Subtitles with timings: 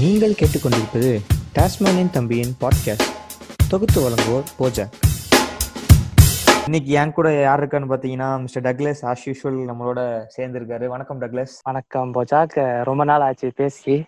[0.00, 1.20] நீங்கள் கேட்டுக்கொண்டிருப்பது
[1.54, 3.08] டாஸ்மானின் தம்பியின் பாட்காஸ்ட்
[3.68, 4.90] தொகுத்து வழங்குவோர் போஜா.
[6.64, 10.86] இன்னைக்கு என் கூட யார் இருக்கான்னு பாத்தீங்கன்னா மிஸ்டர் டக்ளஸ் ஆஸ் யூஷுவல் நம்மளோட சேர்ந்திருக்காரு.
[10.86, 11.54] வணக்கம் டக்ளஸ்.
[11.62, 12.82] வணக்கம் போஜாக்.
[12.82, 14.04] ரொம்ப நாள் ஆச்சு பேசி.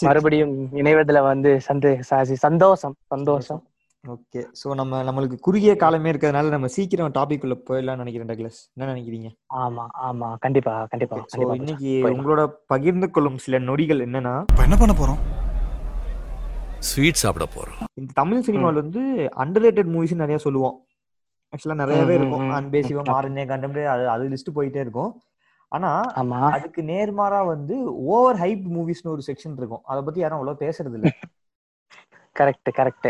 [0.00, 3.62] மறுபடியும் இணைவதுல வந்து சந்தே சாசி சந்தோஷம் சந்தோஷம்.
[4.08, 8.60] ஓகே சோ நம்ம நம்மளுக்கு குறுகிய காலமே இருக்கிறதுனால நம்ம சீக்கிரம் டாபிக் உள்ள போயிடலாம்னு நினைக்கிறேன் டக்ளஸ்.
[8.74, 9.28] என்ன நினைக்கிறீங்க?
[9.54, 10.34] ஆமா ஆமா.
[10.38, 11.24] கண்டிப்பா கண்டிப்பா
[11.54, 12.02] இன்னைக்கு.
[12.02, 14.40] உங்களோட பகிர்ந்து கொள்ளும் சில நொடிகள் என்னன்னா?
[14.40, 15.20] இப்ப என்ன பண்ண போறோம்?
[16.78, 17.84] ஸ்வீட் சாப்பிட போறோம்.
[17.94, 19.00] இந்த தமிழ் சினிமால வந்து
[19.36, 20.86] அண்டர் மூவிஸ் நிறைய சொல்லுவோம்.
[21.52, 22.46] ஆக்சுவலா நிறையவே இருக்கும்.
[22.46, 22.50] ம்.
[22.50, 23.12] அன்பே சிவம் ம்.
[23.12, 25.20] ஆரண்ய கண்டம்னு அது அது லிஸ்ட் போயிட்டே இருக்கும்.
[25.68, 26.00] ஆனா
[26.50, 29.80] அதுக்கு நேர்மாறா வந்து ஓவர் ஹைப் மூவிஸ்னு ஒரு செக்ஷன் இருக்கும்.
[29.84, 31.02] அத பத்தி யாரும் அவ்வளவு பேசுறது இல்ல.
[32.38, 33.06] கரெக்ட் கரெக்ட்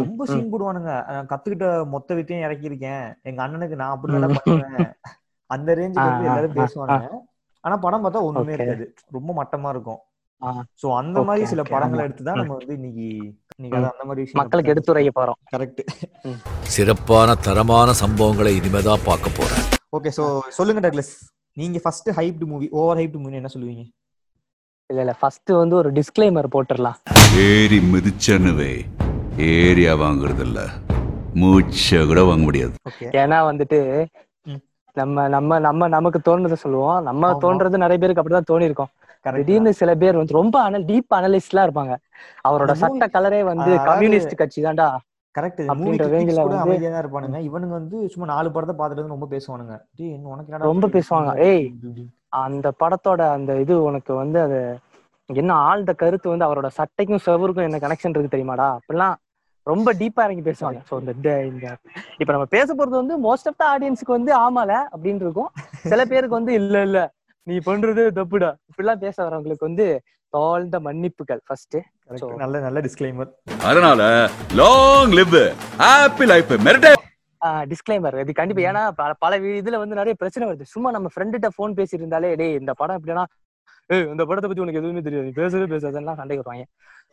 [0.00, 0.92] ரொம்ப சீன் போடுவானுங்க.
[1.30, 3.04] கத்துக்கிட்ட மொத்த வித்தையும் இறக்கியிருக்கேன்.
[3.28, 4.90] எங்க அண்ணனுக்கு நான் அப்படி பண்ணுவேன்.
[5.50, 7.08] அந்த ரேஞ்சுக்கு வந்து எல்லாரும் பேசுவானுங்க.
[7.64, 8.58] ஆனா படம் பார்த்தா ஒண்ணுமே Okay.
[8.58, 8.84] இருக்காது.
[9.16, 10.00] ரொம்ப மட்டமா இருக்கும்.
[10.80, 12.06] சோ அந்த மாதிரி சில படங்களை ஆமா.
[12.08, 13.06] எடுத்து தான் நம்ம வந்து இன்னைக்கு
[13.78, 15.38] அந்த மாதிரி மக்களுக்கு எடுத்துரைக்க போறோம்.
[15.52, 15.80] கரெக்ட்
[16.74, 19.64] சிறப்பான தரமான சம்பவங்களை இனிமேதான் பார்க்க போறேன்.
[19.98, 20.26] ஓகே சோ
[20.58, 21.14] சொல்லுங்க டக்ளஸ்
[21.60, 23.84] நீங்க first hyped movie over hyped movie என்ன சொல்லுவீங்க?
[24.88, 25.16] இல்ல இல்ல.
[25.20, 26.94] ஃபர்ஸ்ட் வந்து ஒரு டிஸ்க்ளைமர் போட்டுடலாம்
[27.36, 28.80] ஏறி மிதிச்சனுவே.
[29.38, 30.64] ஏரியா வாங்குறது இல்ல
[31.34, 32.72] மூச்ச கூட வாங்க முடியாது.
[32.90, 34.04] ஓகே ஏன்னா வந்துட்டு.
[34.92, 37.02] நம்ம நம்ம நம்ம நமக்கு தோணுறதை சொல்லுவோம்.
[37.02, 37.32] நம்ம.
[37.42, 38.86] தோன்றது நிறைய பேருக்கு அப்படிதான் தோணி இருக்கும்
[39.24, 41.96] கரெக்ட் திடீர்னு சில பேர் வந்து ரொம்ப அனல் டீப் அனலிஸ்ட்லாம் இருப்பாங்க.
[42.48, 44.96] அவரோட சட்ட கலரே வந்து கம்யூனிஸ்ட் கட்சி தான்டா.
[45.38, 47.36] கரெக்ட் மூவி அப்படின்ற கிரிட்டிக்ஸ் range ல கூட வந்து- அமைதியா தான் இருப்பானுங்க.
[47.36, 49.82] இவனுங்க வந்து சும்மா நாலு படத்தை பார்த்துட்டு வந்து ரொம்ப பேசுவானுங்க.
[49.96, 50.88] டேய் என்ன உனக்கு என்னடா ரொம்ப?
[50.88, 51.38] பேசுவாங்க.
[51.38, 51.74] ஏய்.
[52.32, 54.58] அந்த படத்தோட அந்த இது உனக்கு வந்து அது
[55.30, 58.66] என்ன ஆழ்ந்த கருத்து வந்து அவரோட சட்டைக்கும் செவருக்கும் என்ன கனெக்ஷன் இருக்கு தெரியுமாடா?
[58.76, 59.16] அப்படிலாம்
[59.66, 60.80] ரொம்ப டீப்பா இறங்கி பேசுவாங்க.
[60.90, 61.76] ஸோ இந்த இந்த-
[62.18, 65.50] இப்ப நம்ம பேச போறது வந்து மோஸ்ட் ஆஃப் த ஆடியன்ஸுக்கு வந்து ஆமால அப்படின்னு இருக்கும்.
[65.84, 67.00] சில பேருக்கு வந்து இல்ல இல்ல
[67.46, 68.50] நீ பண்றது தப்புடா.
[68.68, 69.86] இப்படிலாம் பேச வரவங்களுக்கு வந்து
[70.32, 71.76] தாழ்ந்த மன்னிப்புகள் ஃபர்ஸ்ட்
[72.36, 73.30] நல்ல நல்ல டிஸ்க்ளைமர்
[73.62, 74.00] அதனால
[74.54, 75.36] லாங் லிவ்
[75.78, 76.92] ஹாப்பி லைஃப் மெரிட்டே
[77.70, 78.82] டிஸ்க்ளைமர் இது கண்டிப்பா ஏன்னா
[79.22, 80.66] பல இதுல வந்து நிறைய பிரச்சனை வருது.
[80.74, 83.24] சும்மா நம்ம ஃப்ரெண்டுகிட்ட ஃபோன் பேசிட்டு இருந்தாலே டேய் இந்த படம் எப்படின்னா
[83.90, 85.26] ஏய் இந்த படத்தை பத்தி உனக்கு எதுவுமே தெரியாது.
[85.26, 86.64] நீ பேசவே பேசாதெல்லாம் சண்டை வருவாங்க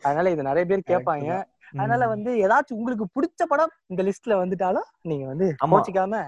[0.04, 1.28] அதனால இது நிறைய பேர் கேட்பாங்க.
[1.74, 5.72] அதனால வந்து ஏதாச்சும் உங்களுக்கு பிடிச்ச படம் இந்த லிஸ்ட்ல வந்துட்டாலும் நீங்க வந்து ஆமா.
[5.72, 6.20] கோச்சிக்காம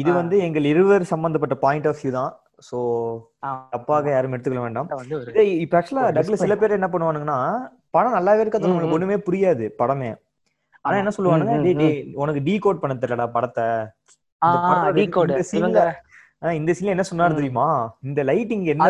[0.00, 0.10] இது.
[0.20, 2.32] வந்து எங்கள் இருவர் சம்பந்தப்பட்ட பாயிண்ட் ஆஃப் வியூ தான்.
[2.68, 2.78] சோ
[3.72, 4.88] தப்பாக யாரும் எடுத்துக்கொள்ள வேண்டாம்.
[5.64, 7.38] இப்ப ஆக்சுவலா டக்ல சில பேர் என்ன பண்ணுவானுங்கன்னா
[7.90, 8.92] படம் நல்லாவே இருக்காது ம்.
[8.96, 10.10] ஒண்ணுமே புரியாது படமே.
[10.80, 10.96] ஆனா.
[10.96, 12.14] என்ன சொல்லுவானுங்க?
[12.14, 13.64] உனக்கு டீ கோட் பண்ண தெரியலடா படத்தை.
[16.58, 17.34] இந்த சீன்ல என்ன சொன்னாரு.
[17.34, 17.96] தெரியுமா?
[18.02, 18.84] இந்த லைட்டிங் என்ன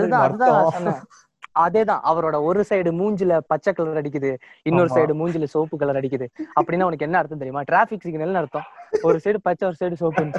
[1.52, 4.36] அதுதான் அவரோட ஒரு சைடு மூஞ்சில பச்சை கலர் அடிக்குது.
[4.62, 4.88] இன்னொரு.
[4.94, 6.26] சைடு மூஞ்சில சோப்பு கலர் அடிக்குது.
[6.60, 7.62] அப்படின்னா உனக்கு என்ன அர்த்தம் தெரியுமா?
[7.64, 8.66] டிராபிக் சிக்னல்னு அர்த்தம்.
[9.02, 10.30] ஒரு சைடு பச்சை ஒரு சைடு சோப்பு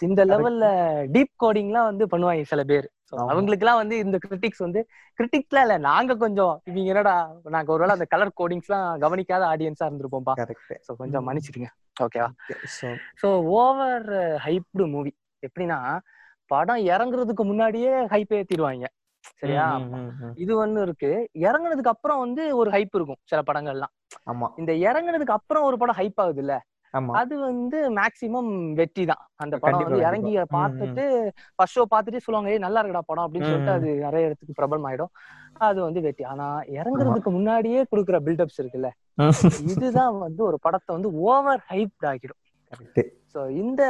[0.00, 0.64] இந்த லெவல்ல
[1.12, 2.88] டீப் கோடிங்லாம் வந்து பண்ணுவாங்க சில பேர்.
[3.12, 4.80] அவங்களுக்குலாம் வந்து இந்த கிரிட்டிக்ஸ் வந்து
[5.18, 7.14] கிரிட்டிக்ஸ்லாம் இல்ல நாங்க கொஞ்சம் இவங்க என்னடா
[7.48, 11.24] நாங்க ஒருவேளை அந்த கலர் கோடிங்ஸ்லாம் கவனிக்காத ஆடியன்ஸா இருந்திருப்போம்பா கரெக்ட் சோ கொஞ்சம்.
[11.26, 11.70] மன்னிச்சிடுங்க.
[12.02, 12.28] ஓகேவா
[12.76, 12.88] so
[13.22, 15.12] so over hyped movie
[15.42, 15.78] எப்படின்னா
[16.50, 18.86] படம் இறங்குறதுக்கு முன்னாடியே ஹைப் ஏத்திடுவாங்க.
[19.34, 19.64] சரியா?
[20.36, 21.10] இது ஒண்ணு இருக்கு.
[21.40, 23.92] இறங்குனதுக்கு அப்புறம் வந்து ஒரு ஹைப் இருக்கும் சில படங்கள்லாம்.
[24.30, 24.46] ஆமா.
[24.56, 26.54] இந்த இறங்குனதுக்கு அப்புறம் ஒரு படம் ஹைப் ஆகுது இல்ல
[27.20, 29.22] அது வந்து மேக்சிமம் வெற்றி தான்.
[29.36, 31.04] அந்த படம் வந்து இறங்கி பார்த்துட்டு
[31.58, 33.76] ஃபர்ஸ்ட் ஷோ பார்த்துட்டு சொல்லுவாங்க ஏய் நல்லா இருக்குடா படம் அப்படின்னு சொல்லிட்டு.
[33.78, 35.12] அது நிறைய இடத்துக்கு பிரபலம் ஆயிடும்.
[35.66, 36.24] அது வந்து வெற்றி.
[36.32, 36.46] ஆனா
[36.78, 38.90] இறங்குறதுக்கு முன்னாடியே கொடுக்குற பில்டப்ஸ் இருக்குல்ல
[39.72, 42.40] இதுதான் வந்து ஒரு படத்தை வந்து ஓவர் ஹைப் ஆகிடும்
[43.34, 43.82] சோ இந்த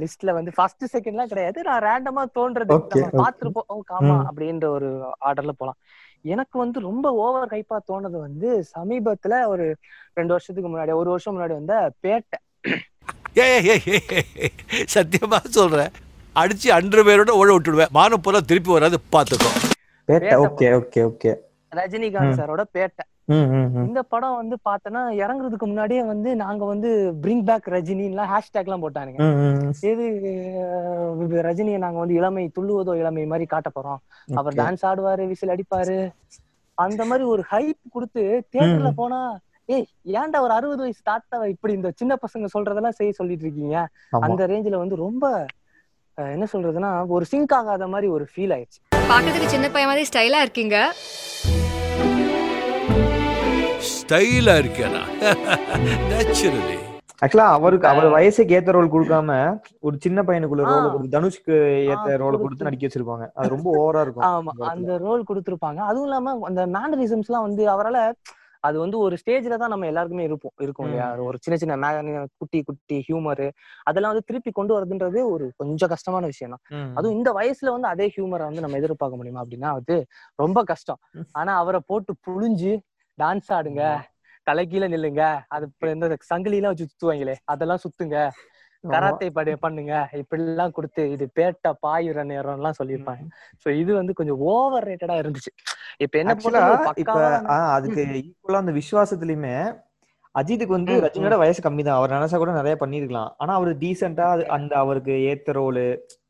[0.00, 1.58] லிஸ்ட்ல வந்து ஃபர்ஸ்ட் செகண்ட்லாம் கிடையாது.
[1.62, 3.20] நான் ரேண்டமா தோன்றது Okay, நம்ம okay.
[3.20, 4.24] பார்த்திருப்போம் ஓ, ஆமா ம்.
[4.28, 4.88] அப்படின்ற ஒரு
[5.28, 5.78] ஆர்டர்ல போலாம்.
[6.26, 9.66] எனக்கு வந்து ரொம்ப ஓவர் ஹைப்பா தோணுது வந்து சமீபத்துல ஒரு
[10.14, 12.38] ரெண்டு வருஷத்துக்கு முன்னாடி ஒரு வருஷம் முன்னாடி வந்த பேட்டை.
[13.34, 15.92] ஏய் ஏய், ஏய், ஏய், ஏய், சத்தியமா சொல்றேன்.
[16.36, 17.90] அடிச்சு அன்று பேரோட ஓட விட்டுடுவேன்.
[17.90, 19.50] மானம் போல திருப்பி வராது பாத்துக்கோ
[20.08, 21.32] Petta Petta okay okay okay.
[21.76, 22.38] Rajinikanth.
[22.40, 23.04] சாரோட பேட்டை.
[23.82, 26.90] இந்த படம் வந்து பார்த்தோன்னா இறங்குறதுக்கு முன்னாடியே வந்து நாங்க வந்து
[27.22, 29.20] பிரிங் பேக் ரஜினின்லாம் ஹேஷ்டேக் எல்லாம் போட்டானுங்க
[30.60, 34.00] அஹ், ரஜினியை நாங்க வந்து இளமை துள்ளுவதோ இளமை மாதிரி காட்ட போறோம்.
[34.34, 34.56] அவர்.
[34.56, 35.98] டான்ஸ் ஆடுவாரு விசில் அடிப்பாரு.
[36.78, 38.98] அந்த மாதிரி ஒரு ஹைப் கொடுத்து தியேட்டர்ல ம்.
[38.98, 39.20] போனா
[39.68, 43.76] ஏய் ஏன்டா ஒரு அறுபது வயசு தாத்தாவை இப்படி இந்த சின்ன பசங்க சொல்றதெல்லாம் செய்ய சொல்லிட்டு இருக்கீங்க?
[44.22, 45.24] அந்த ரேஞ்சில வந்து ரொம்ப
[46.18, 48.80] என்ன சொல்றதுன்னா ஒரு சிங்க் ஆகாத மாதிரி ஒரு ஃபீல் ஆயிடுச்சு.
[49.08, 50.76] பார்க்கறதுக்கு சின்ன பையன் மாதிரி ஸ்டைலா இருக்கீங்க.
[54.06, 55.00] ஸ்டைலா இருக்கேனா
[56.10, 56.76] நேச்சுரலி
[57.22, 59.30] ஆக்சுவலா அவருக்கு அவர் வயசுக்கு ஏத்த ரோல் கொடுக்காம
[59.86, 60.64] ஒரு சின்ன பையனுக்குள்ள.
[60.70, 61.54] ரோல் கொடுத்து தனுஷ்க்கு
[61.92, 62.66] ஏத்த ரோல் கொடுத்து.
[62.66, 64.52] நடிக்க வச்சிருப்பாங்க அது ரொம்ப ஓவரா இருக்கும் ஆமா.
[64.72, 68.00] அந்த ரோல் கொடுத்திருப்பாங்க அதுவும் இல்லாம அந்த மேனரிசம்ஸ் எல்லாம் வந்து அவரால
[68.64, 71.06] அது வந்து ஒரு ஸ்டேஜ்ல தான் நம்ம எல்லாருக்குமே இருப்போம் இருக்கும் இல்லையா.
[71.28, 71.90] ஒரு சின்ன சின்ன
[72.40, 73.44] குட்டி குட்டி ஹியூமர்
[73.88, 76.64] அதெல்லாம் வந்து திருப்பி கொண்டு வரதுன்றது ஒரு கொஞ்சம் கஷ்டமான விஷயம் தான்.
[76.98, 79.96] அதுவும் இந்த வயசுல வந்து அதே ஹியூமரை வந்து நம்ம எதிர்பார்க்க முடியுமா அப்படின்னா அது
[80.38, 81.00] ரொம்ப கஷ்டம்.
[81.40, 82.74] ஆனா அவரை போட்டு புழிஞ்சு
[83.18, 83.82] டான்ஸ் ஆடுங்க.
[84.46, 85.22] தலைகீழ நில்லுங்க.
[85.54, 85.64] அது
[85.96, 88.18] இந்த சங்கிலி எல்லாம் வச்சு சுத்துவாங்களே அதெல்லாம் சுத்துங்க.
[88.84, 89.94] கராத்தே படி பண்ணுங்க.
[90.20, 93.24] இப்படி எல்லாம் கொடுத்து இது பேட்டா பாயுற நேரம் எல்லாம் சொல்லியிருப்பாங்க
[93.62, 95.52] சோ இது வந்து கொஞ்சம் ஓவர் ரேட்டடா இருந்துச்சு.
[96.04, 97.18] இப்ப என்ன பொறுத்தவரை இப்ப
[97.76, 99.56] அதுக்கு ஈக்குவலா அந்த விசுவாசத்துலயுமே
[100.34, 104.26] அஜித்துக்கு வந்து ரஜினியோட வயசு கம்மி தான் அவர் நினைச்சா கூட நிறைய பண்ணிருக்கலாம் ஆனா அவரு டீசெண்டா
[104.56, 105.84] அந்த அவருக்கு ஏத்த ரோலு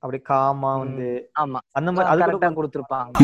[0.07, 1.07] அப்படி காமா வந்து
[1.41, 1.59] ஆமா.
[1.73, 3.15] அந்த மாதிரி அது கூட கொடுத்துருப்பாங்க.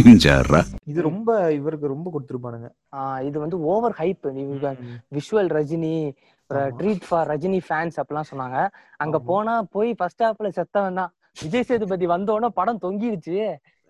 [0.86, 2.68] இது ரொம்ப இவருக்கு ரொம்ப கொடுத்துருப்பானுங்க.
[2.96, 4.28] ஆஹ் இது வந்து over hype.
[5.12, 5.96] Visual Rajini.
[6.78, 8.58] Treat for Rajini fans அப்படிலாம் சொன்னாங்க.
[8.96, 9.18] அங்க.
[9.22, 11.12] போனா போய் ஃபர்ஸ்ட் ஹாஃப்ல செத்தவன் தான்.
[11.42, 13.36] விஜய் சேதுபதி வந்தோடனே படம் தொங்கிடுச்சு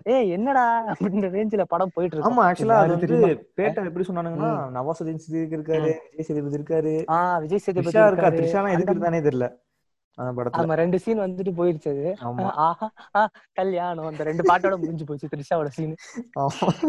[0.06, 3.18] ஏய் என்னடா அப்படின்ற ரேஞ்சில படம் போயிட்டு இருக்கு ஆமா ஆக்சுவலா அது வந்து?
[3.58, 6.94] பேட்டை எப்படி சொன்னானுங்கன்னா நவாசுதீன் சித்திக் இருக்காரு விஜய் சேதுபதி இருக்காரு.
[7.08, 8.38] ஆஹ் விஜய் சேதுபதி இருக்காரு.
[8.38, 9.48] த்ரிஷாலாம் எதுக்கு இருந்தானே தெரியல.
[10.58, 12.06] ஆமா ரெண்டு சீன் வந்துட்டு போயிருச்சு அது.
[12.64, 13.22] ஆஹா
[13.54, 15.94] கல்யாணம் அந்த ரெண்டு பாட்டோட முடிஞ்சு போச்சு த்ரிஷாவோட சீன்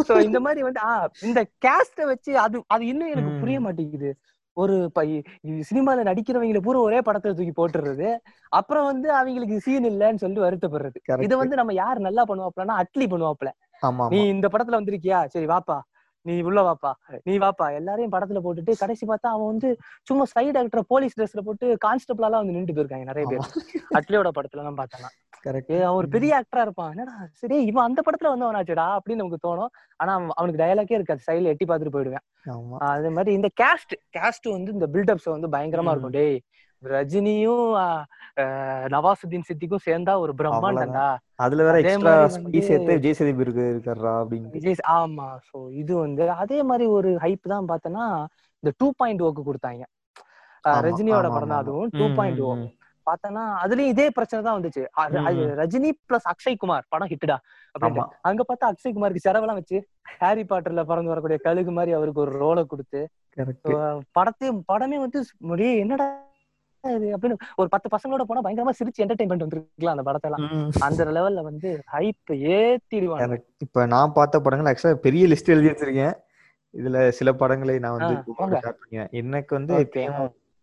[0.07, 0.91] சோ இந்த மாதிரி வந்து ஆ
[1.21, 3.31] இந்த கேஸ்ட வச்சு அது அது இன்னும் எனக்கு.
[3.41, 4.11] புரிய மாட்டேங்குது.
[4.57, 4.73] ஒரு
[5.63, 8.09] சினிமால நடிக்கிறவங்கள பூரா ஒரே படத்துல தூக்கி போட்டுறது.
[8.51, 10.97] அப்புறம் வந்து அவங்களுக்கு சீன் இல்லைன்னு சொல்லிட்டு வருத்தப்படுறது.
[11.25, 13.51] இதை வந்து நம்ம யார் நல்லா பண்ணுவாப்லன்னா அட்லி பண்ணுவாப்ல
[14.13, 15.19] நீ இந்த படத்துல வந்திருக்கியா?
[15.27, 15.77] சரி வாப்பா.
[16.25, 16.91] நீ உள்ள வாப்பா.
[17.23, 17.73] நீ வாப்பா.
[17.73, 19.69] எல்லாரையும் படத்துல போட்டுட்டு கடைசி பார்த்தா அவன் வந்து
[20.01, 23.39] சும்மா சைடு ஆக்டர் போலீஸ் ட்ரெஸ்ல போட்டு கான்ஸ்டபிளாலாம் வந்து நின்று போயிருக்காங்க நிறைய பேர்.
[23.97, 25.11] அட்லியோட படத்துல எல்லாம் பார்த்தோம்னா
[25.47, 26.89] கரெக்ட் அவன் ஒரு பெரிய ஆக்டரா இருப்பான்.
[26.89, 29.71] என்னடா சரி இவன் அந்த படத்துல வந்தவனாச்சுடா அப்படின்னு நமக்கு தோணும்.
[29.95, 31.21] ஆனா அவன் அவனுக்கு டயலாக்கே இருக்காது.
[31.27, 32.25] சைடுல எட்டி பார்த்துட்டு போயிடுவேன்.
[32.91, 36.09] அதே மாதிரி இந்த கேஸ்ட் கேஸ்ட் வந்து இந்த பில்டப்ஸ் வந்து பயங்கரமா இருக்கும்.
[36.09, 36.39] டேய்
[36.83, 37.65] ரஜினியும்
[38.93, 41.07] நவாசுதீன் சித்திக்கும் சேர்ந்தா ஒரு பிரம்மாண்டம்டா.
[41.37, 42.13] அதுல வேற எக்ஸ்ட்ரா
[42.61, 45.27] சேர்த்து விஜய் சேதுபதி இருக்கு இருக்காரா அப்படின்னு விஜய் ச- ஆமா.
[45.49, 48.05] சோ இது வந்து அதே மாதிரி ஒரு ஹைப் தான் பார்த்தோன்னா
[48.63, 49.83] இந்த டூ பாயிண்ட் ஓக்கு கொடுத்தாங்க.
[50.85, 51.61] ரஜினியோட படம் தான்.
[51.63, 52.51] அதுவும் டூ பாயிண்ட் ஓ.
[53.07, 54.83] பார்த்தோன்னா அதுலயும் இதே பிரச்சனை தான் வந்துச்சு.
[55.57, 57.37] ரஜினி பிளஸ் அக்ஷய் குமார் படம் ஹிட்டுடா
[57.75, 59.79] அப்படின்னு அங்க பார்த்தா அக்ஷய் குமாருக்கு செலவெல்லாம் வச்சு
[60.19, 63.01] ஹாரி பாட்டர்ல பறந்து வரக்கூடிய கழுகு மாதிரி அவருக்கு ஒரு ரோலை கொடுத்து.
[64.17, 65.19] படத்தையும் படமே வந்து
[65.77, 66.07] என்னடா
[66.83, 70.45] இது அப்படின்னு ஒரு பத்து பசங்களோட போனா பயங்கரமா சிரிச்சு என்டர்டைன்மெண்ட் வந்துருக்கலாம் அந்த படத்தெல்லாம்.
[70.79, 73.37] அந்த லெவல்ல வந்து ஹைப் ஏத்திடுவாங்க.
[73.57, 76.15] இப்ப நான் பார்த்த படங்கள் ஆக்சுவலா பெரிய லிஸ்ட் எழுதி வச்சிருக்கேன்
[76.73, 78.15] இதுல சில படங்களை நான் வந்து
[79.23, 79.73] எனக்கு வந்து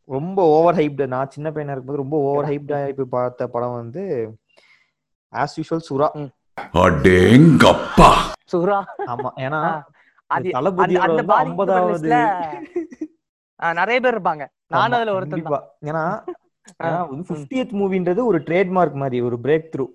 [0.08, 4.02] ரொம்ப ஓவர் ஹைப்டு நான் சின்ன பையனா இருக்கும்போது ரொம்ப ஓவர் ஹைப்டா இப்ப பார்த்த படம் வந்து
[5.32, 6.08] ஆஸ் யூஷுவல் சுறா.
[6.74, 8.08] அடேங்கப்பா.
[8.52, 8.78] சுறா.
[9.06, 9.30] ஆமா.
[9.38, 9.60] ஏன்னா
[10.54, 12.10] தளபதியோட ஐம்பதாவது
[13.80, 14.44] நிறைய பேர் இருப்பாங்க.
[14.66, 15.58] நானும் அதுல கண்டிப்பா.
[15.82, 16.04] ஏன்னா
[17.30, 19.86] பிப்டியத் மூவின்றது ஒரு ட்ரேட்மார்க் மாதிரி ஒரு பிரேக் த்ரூ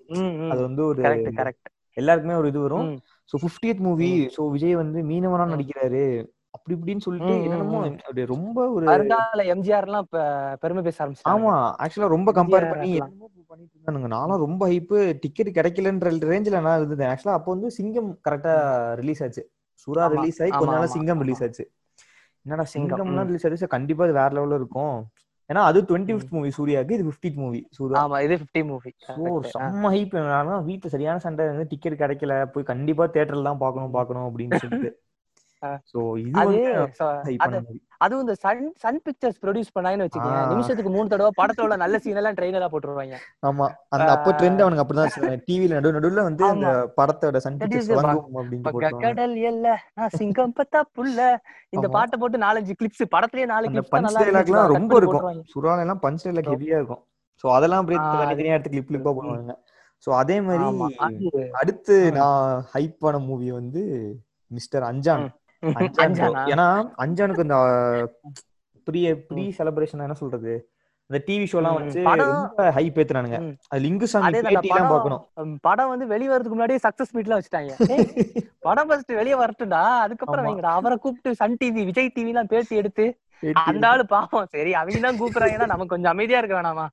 [0.50, 2.88] அது வந்து ஒரு கரெக்ட் கரெக்ட் எல்லாருக்குமே ஒரு இது வரும்.
[3.32, 5.46] So fiftieth movie so Vijay வந்து மீனவனா.
[5.54, 6.02] நடிக்கிறாரு.
[6.56, 7.78] அப்படி இப்படின்னு சொல்லிட்டு என்னமோ
[8.26, 8.86] ரொம்ப ஒரு
[9.54, 10.06] எம்ஜிஆர் எல்லாம்
[10.58, 11.54] பெருமை பேச ஆரம்பிச்சாங்க ஆமா
[11.84, 12.90] ஆக்சுவலா ரொம்ப கம்பேர் பண்ணி
[13.50, 17.10] பண்ணிட்டு நானும் ரொம்ப ஹைப்பு டிக்கெட் கிடைக்கலன்ற ரேஞ்சில நான் இருந்தேன்.
[17.12, 18.54] ஆக்சுவலா அப்போ வந்து சிங்கம் கரெக்டா
[18.94, 19.42] ரிலீஸ் ஆச்சு.
[19.88, 21.22] ஆமா, ரிலீஸ் ஆகி கொஞ்ச நாள் சிங்கம்.
[21.24, 21.64] ரிலீஸ் ஆச்சு.
[22.46, 23.30] என்னடா சிங்கம், சிங்கம்லாம் ம்.
[23.30, 24.96] ரிலீஸ் ஆச்சு கண்டிப்பா இது வேற லெவல்ல இருக்கும்.
[25.50, 27.98] ஏன்னா அது டுவெண்ட்டி ஃபிஃப்த் மூவி சூர்யாக்கு இது ஃபிஃப்டித் மூவி சூர்யா.
[28.00, 32.64] ஆமா இது 50 மூவி ஸோ செம்ம ஹைப் ஆனா வீட்டுல சரியான சண்டை வந்து டிக்கெட் கிடைக்கல போய்
[32.64, 34.90] கண்டிப்பா தியேட்டர்ல தான் பார்க்கணும் பார்க்கணும் அப்படின்னு சொல்லிட்டு.
[35.90, 36.00] சோ.
[38.00, 40.40] அதுவும் இந்த சன் சன் பிக்சர்ஸ் ப்ரொடியூஸ் பண்ணாங்கன்னு வச்சுக்கோங்க.
[40.52, 43.16] நிமிஷத்துக்கு மூணு தடவை படத்துல உள்ள நல்ல சீன் எல்லாம் ட்ரெயினரா போட்டுருவாங்க
[43.48, 45.14] ஆமா அந்த அப்ப ட்ரெண்ட் அவனுக்கு அப்படிதான்
[45.46, 46.66] டிவில நடு நடுவுல வந்து அந்த.
[46.98, 51.20] படத்தோட சன் பிக்சர்ஸ் வழங்கும் அப்படின்னு கடல் எல்ல நான் சிங்கம் பத்தா புல்ல
[51.72, 51.86] இந்த.
[51.96, 55.24] பாட்டை போட்டு நாலஞ்சு கிளிப்ஸ் படத்துலயே நாலு கிளிப்ஸ் பஞ்ச் டைலாக்லாம் ரொம்ப பண்ணி இருக்கும்.
[55.54, 56.50] சுறால எல்லாம் பஞ்ச் டைலாக்.
[56.52, 57.02] ஹெவியா இருக்கும்
[57.44, 59.12] சோ அதெல்லாம் அப்படியே தனித்தனியா எடுத்து கிளிப் கிளிப்பா.
[59.16, 59.54] போடுவாங்க
[60.06, 60.68] சோ அதே மாதிரி
[61.60, 61.96] அடுத்து.
[62.18, 62.44] நான்
[62.74, 63.82] ஹைப் ஆன மூவி வந்து
[64.50, 65.28] மிஸ்டர் அஞ்சானா
[65.74, 67.56] ஏன்னா அஞ்சானுக்கு இந்த
[68.84, 70.70] ப்ரீ ப்ரீ செலிப்ரேஷன் என்ன சொல்றது?
[71.06, 73.52] இந்த டிவி ஷோலாம் வச்சு படம் ரொம்ப ஹைப் ஏத்துனானுங்க ம்.
[73.68, 75.58] அது லிங்குசாமி அதே தான் பேட்டி எல்லாம் படம் பார்க்கணும்.
[75.60, 77.70] படம் வந்து வெளிய வரதுக்கு முன்னாடியே சக்சஸ் மீட்ல வச்சுட்டாங்க.
[78.58, 79.98] படம் ஃபர்ஸ்ட் வெளிய வரட்டும்டா.
[79.98, 80.44] அதுக்கப்புறம்.
[80.44, 80.66] வைங்கடா.
[80.66, 83.18] அவரை கூப்பிட்டு சன் டிவி விஜய் டிவி எல்லாம் பேட்டி எடுத்து
[83.52, 84.46] அந்த ஆளு பாவம்.
[84.48, 86.86] சரி அவங்க தான் கூப்பிடுறாங்கன்னா நமக்கு கொஞ்சம் அமைதியா இருக்க வேணாமா?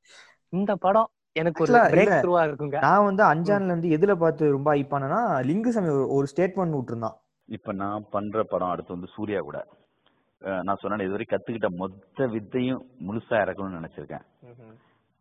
[0.50, 2.24] இந்த படம் எனக்கு ஒரு பிரேக்.
[2.24, 2.80] த்ரூவா இருக்குங்க.
[2.80, 7.22] நான் வந்து அஞ்சான்ல இருந்து எதுல பார்த்து ரொம்ப ஹைப் ஆனேன்னா லிங்குசாமி ஒரு- ஒரு ஸ்டேட்மெண்ட் விட்டுருந்தான்.
[7.56, 9.60] இப்ப நான் பண்ற படம் அடுத்து வந்து சூர்யா கூட.
[10.68, 14.26] நான் சொன்னேன் இதுவரை கத்துக்கிட்ட மொத்த வித்தையும் முழுசா இறக்கணும்னு நினைச்சிருக்கேன்.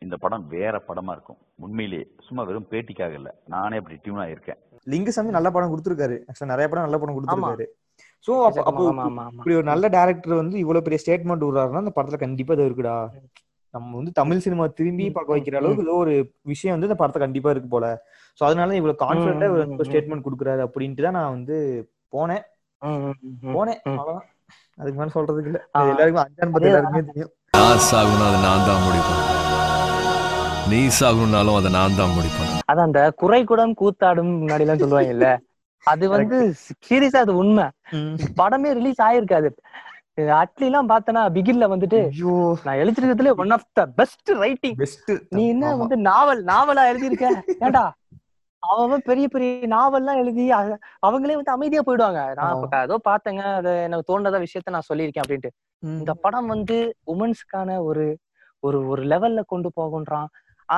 [0.03, 1.41] இந்த படம் வேற படமா இருக்கும்.
[1.65, 3.31] உண்மையிலேயே சும்மா வெறும் பேட்டிக்காக இல்ல.
[3.55, 4.61] நானே அப்படி டியூன் ஆயிருக்கேன்
[4.93, 6.17] லிங்குசாமி நல்ல படம் கொடுத்துருக்காரு.
[6.29, 7.67] ஆக்சுவலா நிறைய படம் நல்ல படம் கொடுத்துருக்காரு.
[8.27, 8.83] சோ அப்போ
[9.37, 12.97] இப்படி ஒரு நல்ல டேரக்டர் வந்து இவ்வளவு பெரிய ஸ்டேட்மெண்ட் விடுறாருன்னா அந்த படத்துல கண்டிப்பா இது இருக்குடா.
[13.75, 16.15] நம்ம வந்து தமிழ் சினிமா திரும்பி பார்க்க வைக்கிற அளவுக்கு ஏதோ ஒரு
[16.53, 17.87] விஷயம் வந்து இந்த படத்துல கண்டிப்பா இருக்கு போல.
[18.39, 19.49] சோ அதனால இவ்வளவு கான்பிடண்டா.
[19.89, 21.57] ஸ்டேட்மெண்ட் கொடுக்குறாரு அப்படின்ட்டு தான் நான் வந்து
[22.13, 22.45] போனேன்.
[23.57, 23.81] போனேன்.
[23.91, 24.27] அவ்வளவுதான்.
[24.81, 25.61] அதுக்கு மேல சொல்றதுக்கு இல்ல.
[25.93, 27.33] எல்லாருக்கும் அஞ்சான் பத்து எல்லாருக்குமே தெரியும்.
[27.59, 29.23] நான் சாகணும் அதை நான் தான் முடிப்பேன்.
[30.73, 32.51] நீ சாகணும்னாலும் அதை நான் தான் முடிப்பேன்.
[32.71, 35.31] அதான் அந்த குறை குடம் கூத்தாடும் முன்னாடி எல்லாம் சொல்லுவாங்கல்ல
[35.85, 36.37] அது வந்து
[36.89, 37.65] சீரியஸா அது உண்மை.
[38.41, 39.49] படமே ரிலீஸ் ஆயிருக்காது.
[40.41, 42.35] அட்லி எல்லாம் பார்த்தனா பிகில்ல வந்துட்டு ஐயோ.
[42.65, 47.27] நான் எழுதிருக்கிறதுல one of the best writing best நீ என்ன வந்து நாவல் நாவலா எழுதியிருக்க?
[47.67, 47.85] ஏன்டா
[48.63, 50.45] அவன் பெரிய பெரிய நாவல்லாம் எழுதி
[51.03, 52.21] அவங்களே வந்து அமைதியா போயிடுவாங்க.
[52.35, 55.51] நான் இப்ப ஏதோ பார்த்தேங்க அது எனக்கு தோன்றத விஷயத்த நான் சொல்லியிருக்கேன் அப்படின்ட்டு.
[56.01, 56.77] இந்த படம் வந்து
[57.07, 58.05] உமன்ஸ்க்கான ஒரு
[58.63, 60.29] ஒரு ஒரு லெவல்ல கொண்டு போகுன்றான்.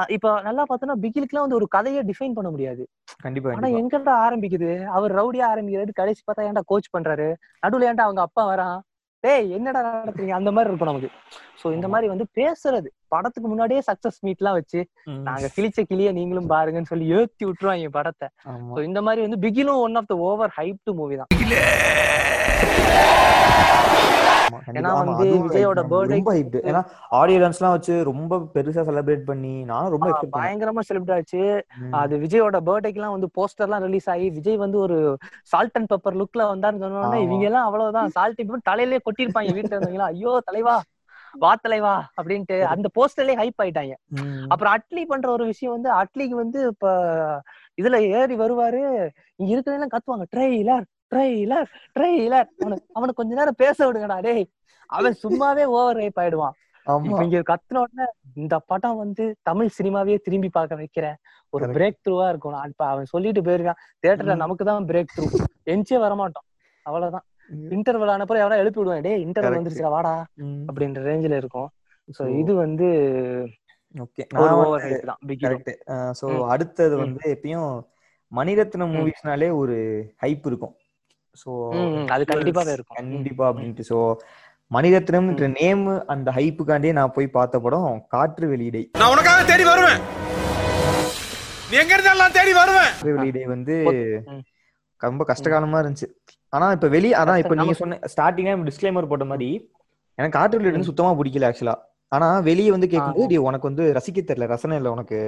[0.08, 2.84] இப்ப நல்லா பார்த்தோம்னா பிகிலுக்குலாம் வந்து ஒரு கதையை டிஃபைன் பண்ண முடியாது.
[3.20, 3.68] கண்டிப்பா ஆனா.
[3.80, 4.70] எங்கடா ஆரம்பிக்குது?
[4.96, 7.28] அவர் ரவுடியா ஆரம்பிக்கிறாரு கடைசி பார்த்தா ஏன்டா கோச் பண்றாரு?
[7.62, 8.78] நடுவுல ஏன்டா அவங்க அப்பா வரான்?
[9.24, 10.34] டேய் என்னடா நடத்துறீங்க?
[10.38, 11.10] அந்த மாதிரி இருக்கும் நமக்கு.
[11.60, 12.88] சோ இந்த மாதிரி வந்து பேசுறது.
[13.12, 14.80] படத்துக்கு முன்னாடியே சக்சஸ் மீட் எல்லாம் வச்சு.
[15.28, 18.28] நாங்க கிழிச்ச கிளிய நீங்களும் பாருங்கன்னு சொல்லி ஏத்தி விட்டுருவாங்க படத்தை.
[18.74, 21.32] So இந்த மாதிரி வந்து பிகிலும் one of the over hyped movie தான்.
[24.74, 25.80] ஏன்னா வந்து விஜயோட
[26.28, 26.56] hyped.
[26.62, 26.80] ஏன்னா
[27.18, 31.42] ஆடியன்ஸ் எல்லாம் வச்சு ரொம்ப பெருசா செலிப்ரேட் பண்ணி நானும் ரொம்ப பயங்கரமா செலிப்ரேட் ஆச்சு.
[32.00, 34.98] அது விஜயோட பர்த்டேக்கெல்லாம் வந்து போஸ்டர்லாம் ரிலீஸ் ஆகி விஜய் வந்து ஒரு
[35.52, 37.26] சால்ட் அண்ட் பெப்பர் லுக்ல வந்தாருன்னு சொன்ன உடனே ஆமா.
[37.26, 40.76] இவங்க எல்லாம் அவ்வளவுதான் சால்ட் பெப்பர் தலையிலே கொட்டிருப்பாங்க வீட்டுல இருந்தவங்களா ஐயோ தலைவா
[41.34, 43.94] வா தலைவா அப்படின்ட்டு அந்த போஸ்டர்லயே ஹைப் ஆயிட்டாங்க.
[44.52, 46.86] அப்புறம் அட்லி பண்ற ஒரு விஷயம் வந்து அட்லிக்கு வந்து இப்ப
[47.78, 48.82] இதுல ஏறி வருவாரு
[49.40, 54.44] இங்க இருக்கிறவங்க கத்துவாங்க ட்ரெய்லர் ட்ரெய்லர் ட்ரெய்லர் அவனுக்கு அவனுக்கு கொஞ்ச நேரம் பேச விடுங்கடா டேய்
[54.90, 56.56] அவன் சும்மாவே ஓவர் ஹைப் ஆயிடுவான்
[57.22, 61.06] இங்க கத்துன உடனே இந்த படம் வந்து தமிழ் சினிமாவே திரும்பி பார்க்க வைக்கிற
[61.52, 61.64] ஒரு.
[61.74, 64.34] பிரேக் த்ரூவா இருக்கும் இப்ப அவன் சொல்லிட்டு போயிருக்கான் தியேட்டர்ல.
[64.36, 65.26] நமக்கு தான் பிரேக் த்ரூ
[65.66, 66.46] எஞ்சியே வரமாட்டோம்
[66.86, 67.26] அவ்வளவுதான்.
[67.76, 69.56] இன்டர்வல் ஆனப்பறம் எவனா எழுப்பி விடுவான் டேய் இன்டர்வல்.
[69.58, 70.14] வந்துருச்சுடா வாடா.
[70.68, 71.70] அப்படின்ற ரேஞ்சில இருக்கும்
[72.08, 72.86] சோ So, இது வந்து
[73.94, 74.22] ஓகே
[75.08, 75.20] நான்.
[76.54, 76.94] அடுத்தது.
[76.96, 77.68] வந்து எப்பயும்
[78.32, 78.94] மணிரத்னம்.
[78.96, 79.76] மூவிஸ்னாலே ஒரு
[80.22, 80.74] ஹைப் இருக்கும்
[81.42, 81.50] சோ
[82.14, 82.98] அது கண்டிப்பாவே இருக்கும்.
[83.00, 83.84] கண்டிப்பா அப்படின்ட்டு.
[83.90, 83.98] சோ
[84.70, 88.82] மணிரத்னம்ன்ற நேம் அந்த ஹைப்புக்காண்டியே நான் போய் பார்த்த படம் காற்று வெளியிடை.
[89.00, 90.00] நான் உனக்காக தேடி வருவேன்.
[91.70, 92.90] நீ எங்க இருந்தாலும் நான் தேடி வருவேன்.
[92.94, 93.76] காற்று வெளியிடை வந்து.
[95.00, 96.08] ரொம்ப கஷ்டகாலமா இருந்துச்சு.
[96.56, 99.48] ஆனா இப்ப வெளிய அதான் இப்ப நீங்க சொன்ன ஸ்டார்டிங்கா டிஸ்க்ளைமர் போட்ட மாதிரி
[100.18, 101.74] எனக்கு காற்று வெளியிடை வந்து சுத்தமா பிடிக்கல ஆக்சுவலா
[102.12, 105.18] ஆனா வெளிய வந்து கேட்கும்போது உனக்கு வந்து ரசிக்க தெரியல ரசனை இல்ல உனக்கு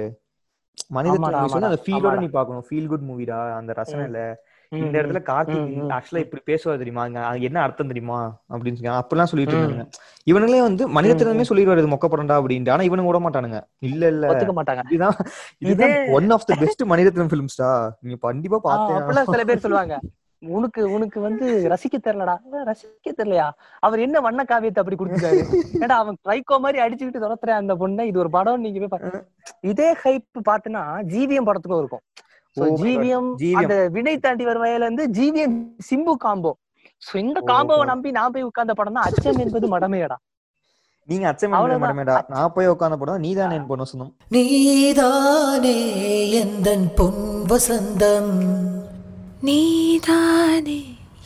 [0.95, 2.15] வந்து அந்த ஃபீலோட.
[2.23, 2.65] நீ பார்க்கணும்.
[2.67, 4.03] ஃபீல் குட் மூவிடா அந்த ரசனை.
[4.09, 4.21] இல்ல
[4.71, 5.67] இந்த இடத்துல கார்த்திக்.
[5.95, 7.03] ஆக்சுவலா இப்படி பேசுவார் தெரியுமா?
[7.47, 8.19] என்ன அர்த்தம் தெரியுமா?
[8.53, 9.57] அப்படின்னு சொல்லி அப்படிலாம் சொல்லிட்டு.
[9.59, 9.85] இருந்தாங்க
[10.31, 12.73] இவனுங்களே வந்து மனிதத்தினமே சொல்லிடுவாரு இது மொக்க படம்டா அப்படின்ட்டு.
[12.75, 13.59] ஆனா இவனுங்க விட மாட்டானுங்க.
[13.89, 14.27] இல்ல இல்ல.
[14.33, 14.83] ஒத்துக்க மாட்டாங்க.
[14.91, 15.17] இதுதான்
[15.65, 17.71] இதுதான் ஒன் ஆஃப் த பெஸ்ட் மனிதத்தினம் ஃபிலிம்ஸ்டா
[18.01, 19.97] நீங்க கண்டிப்பா அப்படிலாம் சில பேர் சொல்லுவாங்க.
[20.41, 22.33] உனக்கு உனக்கு வந்து ரசிக்க தெரியலடா.
[22.69, 23.45] ரசிக்க தெரியலையா?
[23.85, 25.41] அவர் என்ன வண்ண காவியத்தை அப்படி கொடுத்துருக்காரு
[25.83, 28.03] ஏடா அவன் ட்ரைக்கோ மாதிரி அடிச்சுக்கிட்டு துரத்துற அந்த பொண்ணை.
[28.11, 29.23] இது ஒரு படம் நீங்க போய்
[29.71, 30.83] இதே ஹைப் பாத்துனா
[31.13, 32.03] ஜிவிஎம் படத்துக்கும் இருக்கும்.
[32.59, 32.69] Oh.
[32.81, 33.57] GVM GVM.
[33.59, 36.51] அந்த வினை தாண்டி வருவாயில இருந்து ஜிவிஎம் சிம்பு காம்போ
[37.01, 37.89] சோ இந்த Oh காம்போவை God.
[37.91, 40.17] நம்பி நான் போய் உட்கார்ந்த படம் தான் அச்சம் என்பது மடமையடா
[41.07, 41.83] நீங்க அச்சம் அவ்வளவுதான்.
[41.85, 45.77] மேடமேடா நான் போய் உட்கார்ந்த படம் நீதான் என் பொண்ணு சொந்தம் நீதானே
[46.39, 47.21] எந்தன் பொன்
[47.51, 48.33] வசந்தம்
[49.47, 50.79] நீதானே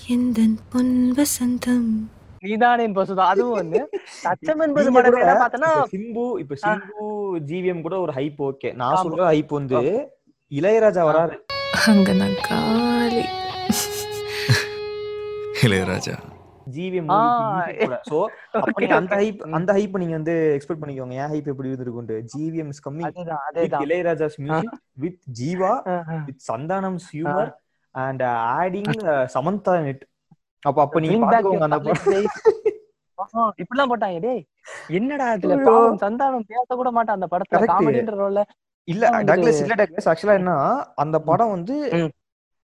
[0.09, 1.87] எந்தன் பொன் வசந்தம்
[2.43, 3.79] நீதானே என் பசுதான் அதுவும் வந்து
[4.29, 7.05] அச்சம் என்பது மடமையடா பார்த்தனா சிம்பு இப்ப சிம்பு
[7.49, 8.97] ஜிவிஎம் கூட ஒரு ஹைப் ஓகே நான்.
[9.03, 9.81] சொல்ற ஹைப் வந்து
[10.51, 11.35] இளையராஜா வராரு.
[11.87, 13.23] அங்க நான் காலி.
[15.61, 16.15] இளையராஜா.
[16.67, 17.19] ஜிவிஎம் ஆ,
[18.09, 18.17] சோ
[18.97, 19.13] அந்த.
[19.15, 19.39] ஹைப்.
[19.57, 21.15] அந்த ஹைப் நீங்க வந்து எக்ஸ்பெக்ட் பண்ணிக்கோங்க.
[21.21, 23.15] ஏன் ஹைப் எப்படி இருந்திருக்கும் GVM is coming
[23.83, 25.71] Ilaiyaraaja's music with Jiiva.
[26.27, 27.51] With Santhanam's humour
[27.95, 28.23] and
[28.55, 28.93] adding
[29.35, 30.05] Samantha net
[30.63, 31.79] அப்ப அப்ப நீங்க பாத்துக்கோங்க அந்த
[33.61, 34.39] இப்படிலாம் போட்டாங்க டேய்.
[34.91, 35.25] என்னடா.
[35.67, 37.67] பாவம் சந்தானம் பேச கூட மாட்டான் அந்த படத்துல.
[37.71, 38.41] காமெடின்ற ரோல்ல
[38.87, 40.53] இல்ல டக்ளஸ் இல்ல டக்ளஸ் ஆக்சுவலா என்ன
[40.95, 41.75] அந்த படம் வந்து.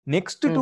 [0.08, 0.46] நெக்ஸ்ட்.
[0.54, 0.62] டு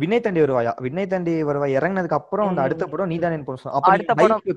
[0.00, 0.72] வினய் தாண்டி வருவாயா?
[0.80, 2.60] வினய் தாண்டி வருவாய் இறங்குனதுக்கு அப்புறம் அந்த.
[2.60, 4.56] அடுத்த படம் நீதான் என் பொண்ணு அப்ப அடுத்த படம் நினைச்சு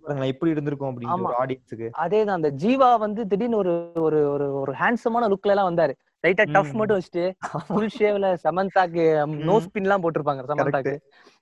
[0.00, 0.32] பாருங்களேன்.
[0.32, 5.54] எப்படி இருந்திருக்கும் அப்படின்னு ஆடியன்ஸுக்கு அதேதான் அந்த ஜீவா வந்து திடீர்னு ஒரு ஒரு ஒரு ஒரு ஹேண்ட்ஸமான லுக்ல
[5.54, 5.94] எல்லாம் வந்தாரு.
[6.24, 6.74] லைட்டா டஃப்.
[6.74, 7.24] மட்டும் வச்சுட்டு
[7.68, 9.04] ஃபுல் ஷேவ்ல சமந்தாக்கு
[9.48, 10.94] நோ ஸ்பின் எல்லாம் போட்டிருப்பாங்க சமந்தாக்கு.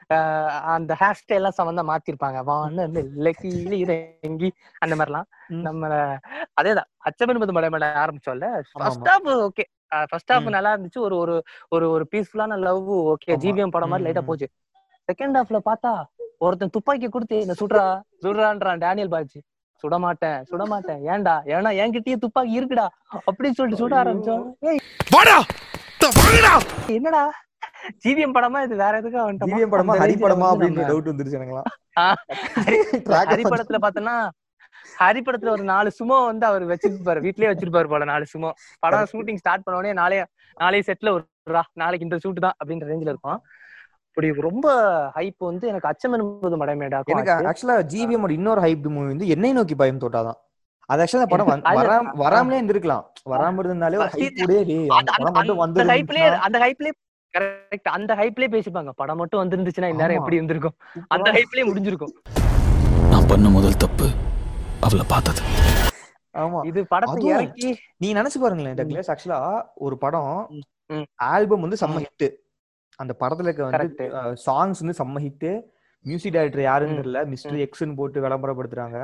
[0.09, 2.43] அந்த ஹேர் ஸ்டைல் எல்லாம் சமந்தா மாத்திருப்பாங்க.
[2.45, 2.89] வான
[3.77, 5.29] இறங்கி அந்த மாதிரிலாம்.
[5.47, 5.89] நம்ம
[6.61, 6.89] அதேதான்.
[6.97, 8.61] அச்சம் என்பது மலைமலை ஆரம்பிச்சோம்ல.
[8.73, 9.65] First half okay
[10.09, 10.49] first half.
[10.49, 10.99] நல்லா இருந்துச்சு.
[10.99, 13.33] ஒரு ஒரு ஒரு ஒரு பீஸ்ஃபுல்லான லவ் ஓகே.
[13.33, 14.23] ஜிபிஎம் படம் மாதிரி லைட்டா.
[14.23, 14.49] போச்சு.
[15.13, 15.93] செகண்ட் ஹாஃப்ல பார்த்தா
[16.39, 17.85] ஒருத்தன் துப்பாக்கி கொடுத்து இந்த சுடுறா?
[18.23, 19.41] சுடுறான்றான் டேனியல் பாஜி
[19.83, 21.35] சுட மாட்டேன் சுட மாட்டேன் ஏன்டா?
[21.55, 22.87] ஏன்னா என்கிட்டயே துப்பாக்கி இருக்குடா.
[23.27, 24.45] அப்படின்னு சொல்லிட்டு சுட ஆரம்பிச்சோம்.
[26.87, 27.25] என்னடா?
[28.05, 29.49] ஜிவிஎம் படமா இது வேற எதுக்கா வந்துட்டோமா?
[29.51, 31.69] ஜிவிஎம் படமா ஹரி படமா அப்படின்ற டவுட் வந்துருச்சு எனக்குலாம்
[33.29, 34.17] ஹரி- படத்துல பார்த்தோன்னா
[34.99, 37.21] ஹரி படத்துல ஒரு நாலு சுமோ வந்து அவர் வச்சிருப்பாரு.
[37.21, 38.51] வீட்லயே வச்சிருப்பாரு போல நாலு சுமோ.
[38.79, 40.19] படம் ஷூட்டிங் ஸ்டார்ட் பண்ண உடனே நாளே
[40.57, 41.25] நாளைய செட்ல ஒரு
[41.75, 43.39] நாளைக்கு இந்த ஷூட் தான் அப்படின்ற ரேஞ்சில இருக்கும்.
[44.09, 44.67] அப்படி ரொம்ப
[45.17, 49.75] ஹைப் வந்து எனக்கு அச்சம் என்பது மடைமேடா எனக்கு ஆக்சுவலா ஜிவிஎம் இன்னொரு ஹைப்டு மூவி வந்து என்னை நோக்கி
[49.75, 50.39] பயம் தோட்டாதான்.
[50.89, 53.05] அது ஆக்சுவலா அந்த படம் வராம வராமலே இருந்திருக்கலாம்.
[53.31, 54.41] வராம இருந்தாலே ஒரு ஹைப்
[55.67, 56.93] அந்த ஹைப்லயே அந்த ஹைப்லயே
[57.37, 58.91] கரெக்ட் அந்த ஹைப்லயே பேசிப்பாங்க.
[58.97, 60.19] படம் மட்டும் வந்திருந்துச்சுன்னா இந்நேரம்.
[60.19, 60.77] எப்படி இருந்திருக்கும்?
[61.09, 62.15] அந்த ஹைப்லயே முடிஞ்சிருக்கும்.
[63.11, 64.07] நான் பண்ண முதல் தப்பு
[64.81, 65.43] அவளை பார்த்தது.
[66.35, 66.61] ஆமா.
[66.71, 69.41] இது படத்தை இறக்கி நீ நினைச்சு பாருங்களேன் டக்ளஸ் ஆக்சுவலா
[69.87, 70.33] ஒரு படம்
[70.95, 71.07] ம்.
[71.31, 72.03] ஆல்பம் வந்து செம்ம.
[72.05, 72.27] ஹிட்
[72.99, 74.35] அந்த படத்துல இருக்க வந்து.
[74.47, 75.49] சாங்ஸ் வந்து செம்ம ஹிட்
[76.05, 76.99] மியூசிக் டைரக்டர் யாருன்னு.
[77.01, 77.23] தெரியல.
[77.33, 78.99] மிஸ்டர் எக்ஸ்னு போட்டு விளம்பரப்படுத்துறாங்க.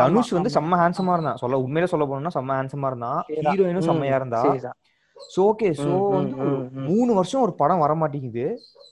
[0.00, 0.50] தனுஷ் வந்து.
[0.56, 1.40] செம்ம ஹேண்ட்ஸமா இருந்தான்.
[1.42, 3.20] சொல்ல உண்மையில சொல்ல போனோம்னா செம்ம ஹேண்ட்ஸமா இருந்தான்.
[3.28, 4.42] ஹீரோயினும் செம்மையா இருந்தா
[5.30, 6.46] சோ ஓகே சோ வந்து.
[6.86, 8.44] மூணு வருஷம் ஒரு படம் வர மாட்டேங்குது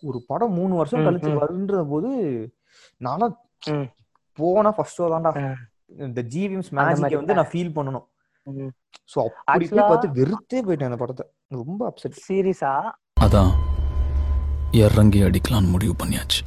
[0.02, 1.30] ஒரு படம் மூணு வருஷம் கழிச்சு.
[1.40, 2.10] வருன்ற போது
[3.00, 3.34] நானும்.
[4.38, 5.32] போனா ஃபர்ஸ்ட் ஷோ தான்டா.
[6.00, 8.06] இந்த ஜிவிஎம்ஸ் மேஜிக்கை வந்து நான் ஃபீல் பண்ணணும்
[8.46, 8.70] ம்.
[9.12, 11.24] சோ அப்படி பார்த்து வெறுத்தே போயிட்டேன் அந்த படத்தை
[11.60, 12.72] ரொம்ப அப்செட் சீரியஸா
[13.20, 13.50] அதான்
[14.80, 16.40] இறங்கி அடிக்கலாம்னு முடிவு பண்ணியாச்சு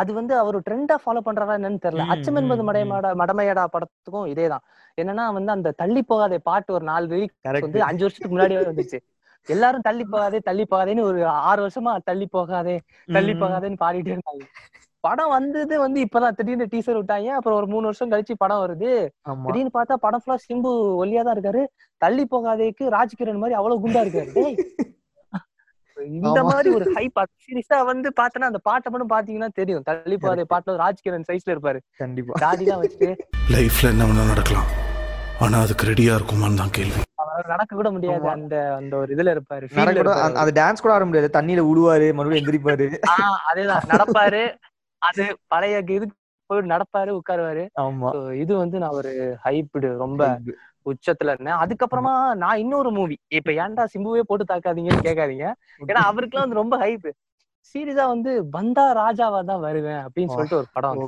[0.00, 2.06] அது வந்து அவர் ட்ரெண்டா ஃபாலோ பண்றாரா என்னன்னு தெரியல.
[2.14, 4.64] அச்சம் என்பது மடையமாடா மடமையடா படத்துக்கும் இதேதான்
[5.00, 9.00] என்னன்னா வந்து அந்த தள்ளி போகாதே பாட்டு ஒரு நாலு கரெக்ட் வந்து அஞ்சு வருஷத்துக்கு முன்னாடியே வந்துச்சு
[9.48, 12.76] எல்லாரும் தள்ளி போகாதே தள்ளி போகாதேன்னு ஒரு ஆறு வருஷமா தள்ளி போகாதே
[13.16, 14.46] தள்ளி போகாதேன்னு பாடிட்டே இருந்தாங்க.
[15.04, 17.28] படம் வந்தது வந்து இப்பதான் திடீர்னு டீசர் விட்டாங்க.
[17.38, 18.90] அப்புறம் ஒரு மூணு வருஷம் கழிச்சு படம் வருது.
[19.46, 20.70] திடீர்னு பார்த்தா படம் ஃபுல்லா சிம்பு
[21.02, 21.62] ஒல்லியா தான் இருக்காரு.
[22.02, 24.32] தள்ளி போகாதேக்கு ராஜ்கிரண் மாதிரி அவ்வளவு குண்டா இருக்காரு.
[26.04, 26.42] இந்த.
[26.42, 29.82] மாதிரி ஒரு ஹைப் சீரியஸா வந்து பார்த்தனா அந்த பாட்டை மட்டும் பாத்தீங்கன்னா தெரியும்.
[29.82, 31.78] தள்ளி போகாதே பாட்டுல ராஜ்கிரண் சைஸ்ல இருப்பாரு.
[31.96, 32.32] கண்டிப்பா.
[32.38, 33.18] தாடி தான் வச்சுட்டு
[33.52, 34.66] லைஃப்ல என்ன வேணா நடக்கலாம்.
[35.40, 37.02] ஆனா அதுக்கு ரெடியா இருக்குமான்னு தான் கேள்வி.
[37.46, 38.28] நடக்க கூட முடியாது.
[38.28, 41.40] அந்த அந்த ஒரு இதுல இருப்பாரு நடக்க கூட அந்த- அது டான்ஸ் கூட ஆட முடியாது.
[41.40, 42.96] தண்ணியில விடுவாரு மறுபடியும் எந்திரிப்பாரு.
[43.54, 43.78] அதேதான்.
[43.88, 44.54] நடப்பாரு.
[44.98, 46.14] அது பழைய இதுக்கு
[46.46, 47.68] போய் நடப்பாரு உட்காருவாரு.
[47.80, 48.32] ஆமா.
[48.32, 50.40] இது வந்து நான் ஒரு ஹைப்டு ரொம்ப
[50.86, 55.46] உச்சத்துல இருந்தேன் அதுக்கப்புறமா நான் இன்னொரு மூவி இப்ப ஏன்டா சிம்புவே போட்டு தாக்காதீங்கன்னு கேட்காதீங்க
[55.84, 57.08] ஏன்னா அவருக்குலாம் வந்து ரொம்ப ஹைப்
[57.74, 61.00] சீரியஸா வந்து வந்தா ராஜாவா தான் வருவேன் அப்படின்னு சொல்லிட்டு ஒரு படம்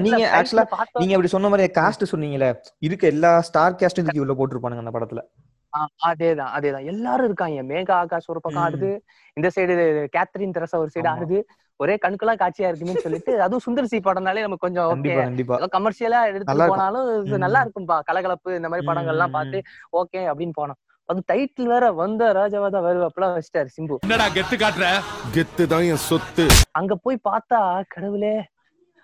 [0.00, 0.64] நீங்க ஆக்சுவலா
[1.00, 2.46] நீங்க அப்படி சொன்ன மாதிரி காஸ்ட் சொன்னீங்கல்ல.
[2.80, 5.22] இருக்க எல்லா ஸ்டார் காஸ்டும் தூக்கி உள்ள போட்டிருப்பானுங்க அந்த படத்துல.
[6.10, 6.86] அதேதான் அதேதான்.
[6.92, 7.62] எல்லாரும் இருக்காங்க.
[7.72, 8.62] மேகா ஆகாஷ் ஒரு பக்கம்.
[8.66, 8.90] ஆடுது.
[9.36, 9.74] இந்த சைடு
[10.16, 11.08] கேத்ரின் தெரசா ஒரு சைடு.
[11.14, 11.40] ஆடுது.
[11.80, 16.68] ஒரே கண்குலா காட்சியா இருக்குன்னு சொல்லிட்டு அதுவும் சுந்தர் சி படம்னாலே நமக்கு கொஞ்சம் ஓகே கமர்ஷியலா எடுத்து.
[16.72, 17.38] போனாலும் இது.
[17.38, 17.98] நல்லா இருக்கும்பா.
[18.10, 19.60] கலகலப்பு இந்த மாதிரி படங்கள் எல்லாம் பார்த்து
[20.00, 20.80] ஓகே அப்படின்னு போனோம்.
[21.08, 23.96] அது டைட்டில் வேற வந்த ராஜாவா தான் வருவாப்புல வச்சிட்டாரு சிம்பு.
[24.02, 24.88] என்னடா கெத்து காட்டுற?
[25.36, 26.44] கெத்து தான் என் சொத்து.
[26.80, 27.60] அங்க போய் பார்த்தா
[27.94, 28.34] கடவுளே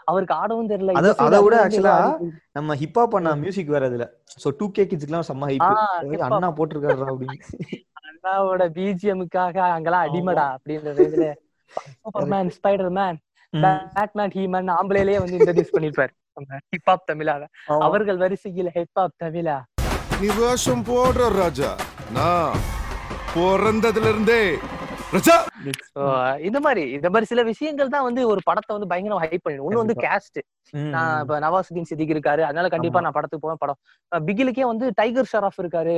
[0.09, 3.87] அவருக்கு ஆடவும் தெரியல அத- விட அதுல இருந்து actually ஆ ஆடி- நம்ம ஹிப்ஹாப் பண்ண மியூசிக் வேற
[3.87, 4.05] அதுல
[4.45, 5.71] சோ டூ கே கிட்ஸ்க்குலாம் செம்ம ஹைப் ஆ,
[6.03, 6.23] hip hop.
[6.29, 7.37] அண்ணா போட்டிருக்காரு அப்படின்னு.
[8.03, 11.27] அண்ணாவோட பிஜிஎம்காக அங்கெல்லாம் அடிமடா அப்படின்ற இதுல
[11.97, 12.51] Superman
[12.91, 13.19] Spiderman
[13.53, 16.13] Batman He Man ஆம்பளையிலேயே வந்து இன்ட்ரடியூஸ் பண்ணிருப்பாரு.
[16.71, 17.43] ஹிப்ஹாப் தமிழால.
[17.69, 17.81] ஆமா.
[17.81, 19.59] அவர்கள் வரிசையில் ஹிப்ஹாப் தமிழா?
[20.21, 21.71] நீ வேஷம் போடுற ராஜா.
[22.13, 22.57] நான்
[23.35, 24.41] பிறந்ததுல இருந்தே
[26.41, 29.67] இந்த மாதிரி இந்த மாதிரி சில விஷயங்கள் தான் வந்து ஒரு படத்தை வந்து பயங்கரம் ஹைப் பண்ணிடும்.
[29.69, 29.97] ஒண்ணு வந்து.
[30.05, 30.39] கேஸ்ட்
[30.95, 31.21] நான்.
[31.21, 32.43] இப்ப நவாசுதீன் சித்திக் இருக்காரு.
[32.49, 33.01] அதனால கண்டிப்பா.
[33.01, 33.79] நான் படத்துக்கு போவேன் படம்.
[34.29, 35.97] பிகிலுக்கே வந்து டைகர் ஷராஃப் இருக்காரு.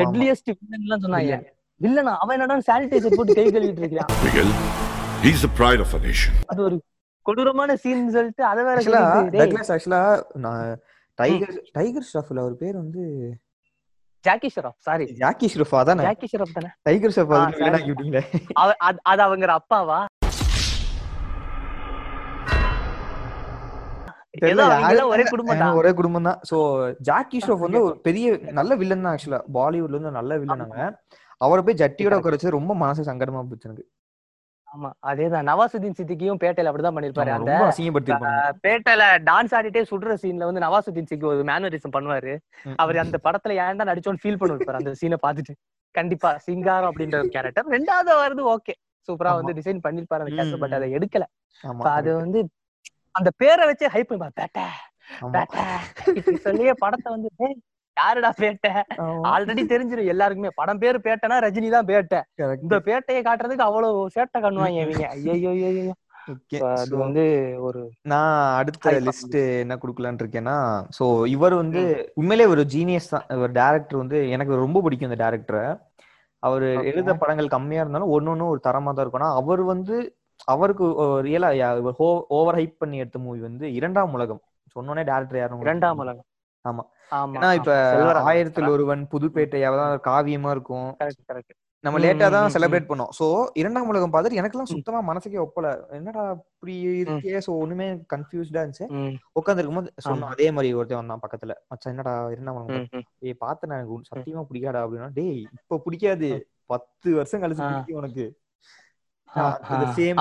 [0.00, 1.36] டெட்லியஸ்ட் எல்லாம் சொன்னாங்க.
[1.80, 4.12] இல்லனா அவன் என்னடா சானிடைசர் போட்டு கை கழுவிட்டு இருக்கான்.
[6.46, 6.76] அது ஒரு
[7.26, 10.80] கொடூரமான சீன் சொல்லிட்டு அதை வேற ஆக்சுவலா நான்
[11.18, 13.02] டைகர் டைகர் ஷ்ராஃப்ல அவர் பேர் வந்து
[14.24, 16.02] ஜாக்கி ஷெராஃப் சாரி ஜாக்கி ஷ்ரஃபா தானே?
[16.02, 16.70] ஜாக்கி ஷெராஃப் தானே?
[16.86, 18.22] டைகர் அதுல வில்லனாக்கி விட்டீங்களே
[18.62, 19.98] அது- அவங்க அப்பாவா?
[25.12, 26.56] ஒரே குடும்பம் தான் ஒரே குடும்பம் தான் சோ
[27.00, 30.78] ஜாக்கி ஷ்ராஃப் வந்து ஒரு பெரிய நல்ல வில்லன் தான் ஆக்சுவலா பாலிவுட்ல இருந்து நல்ல வில்லனாங்க
[31.40, 33.84] அவரை போய் ஜட்டியோட உட்கார ரொம்ப மனசு சங்கடமா போச்சு எனக்கு.
[34.68, 35.46] ஆமா அதேதான்.
[35.48, 37.52] நவாசுதீன் சித்திக்கியும் பேட்டையில அப்படிதான் பண்ணிருப்பாரு அந்த
[38.62, 42.32] பேட்டையில டான்ஸ் ஆடிட்டே சுடுற சீன்ல வந்து நவாசுதீன் சித்தி ஒரு மேனரிசம் பண்ணுவாரு.
[42.76, 45.54] அவர் அந்த படத்துல ஏன்டா நடிச்சோன்னு ஃபீல் பண்ணிருப்பாரு அந்த சீனை பார்த்துட்டு.
[45.94, 48.74] கண்டிப்பா சிங்காரம் அப்படின்ற ஒரு கேரக்டர் ரெண்டாவது வருது ஓகே
[49.08, 49.52] சூப்பரா வந்து.
[49.52, 50.72] டிசைன் பண்ணிருப்பாரு அந்த கேரக்டர் பட்.
[50.72, 51.22] அதை எடுக்கல.
[51.90, 52.48] அது வந்து
[53.10, 54.66] அந்த பேரை வச்சு ஹைப் பேட்டை.
[55.32, 55.64] பேட்டை.
[56.36, 57.56] சொல்லியே படத்தை வந்து "ஏய்,
[57.98, 58.72] யாருடா பேட்டை.
[59.32, 60.50] ஆல்ரெடி தெரிஞ்சிடும் எல்லாருக்குமே.
[60.60, 62.20] படம் பேரு பேட்டைனா ரஜினி தான் பேட்டை.
[62.64, 65.06] இந்த பேட்டையை காட்டுறதுக்கு அவ்வளவு சேட்டை கண்ணுவாங்க இவங்க.
[65.16, 65.94] ஐயோ.
[66.70, 67.22] அது வந்து
[67.66, 67.80] ஒரு
[68.12, 70.56] நான் அடுத்த லிஸ்ட் என்ன குடுக்கலாம்னு இருக்கேன்னா
[70.96, 71.82] சோ இவர் வந்து
[72.20, 73.26] உண்மையிலே ஒரு ஜீனியஸ் தான்.
[73.36, 75.64] இவர் டேரக்டர் வந்து எனக்கு ரொம்ப பிடிக்கும் இந்த டேரக்டரை
[76.42, 76.66] அவர்.
[76.90, 79.38] எழுத படங்கள் கம்மியா இருந்தாலும் ஒன்னொன்னு ஒரு தரமா தான் இருக்கும்.
[79.40, 79.96] அவர் வந்து
[80.54, 80.84] அவருக்கு
[81.26, 81.48] ரியலா
[82.38, 84.42] ஓவர் ஹைப் பண்ணி எடுத்த மூவி வந்து இரண்டாம் உலகம்.
[84.76, 86.26] சொன்னோனே டேரக்டர் யாரும் இரண்டாம் உலகம்.
[86.64, 86.82] ஆமா.
[87.36, 87.72] ஏன்னா இப்ப.
[88.30, 89.60] ஆயிரத்தில் ஒருவன் புதுப்பேட்டை
[90.08, 90.90] காவியமா இருக்கும்.
[91.84, 93.10] நம்ம லேட்டா தான் செலிப்ரேட் பண்ணோம்.
[93.18, 93.26] சோ
[93.60, 95.66] இரண்டாம் உலகம் பார்த்துட்டு எனக்கெல்லாம் சுத்தமா மனசுக்கே ஒப்பல.
[95.98, 97.34] என்னடா இப்படி இருக்கே?
[97.46, 98.86] சோ ஒண்ணுமே கன்ஃபியூஸ்டா இருந்துச்சு.
[99.40, 100.32] உட்காந்துருக்கும் போது சொன்னோம்.
[100.34, 101.54] அதே மாதிரி ஒருத்தன் வந்தான் பக்கத்துல.
[101.70, 102.88] மச்சான் என்னடா இரண்டாம் உலகம்.
[103.26, 106.30] ஏய் பார்த்தேன் எனக்கு சத்தியமா பிடிக்காடா அப்படின்னா டேய் இப்ப பிடிக்காது.
[106.72, 107.68] பத்து வருஷம் கழிச்சு.
[107.68, 108.26] பிடிக்கும் உனக்கு.
[109.96, 110.20] சேம்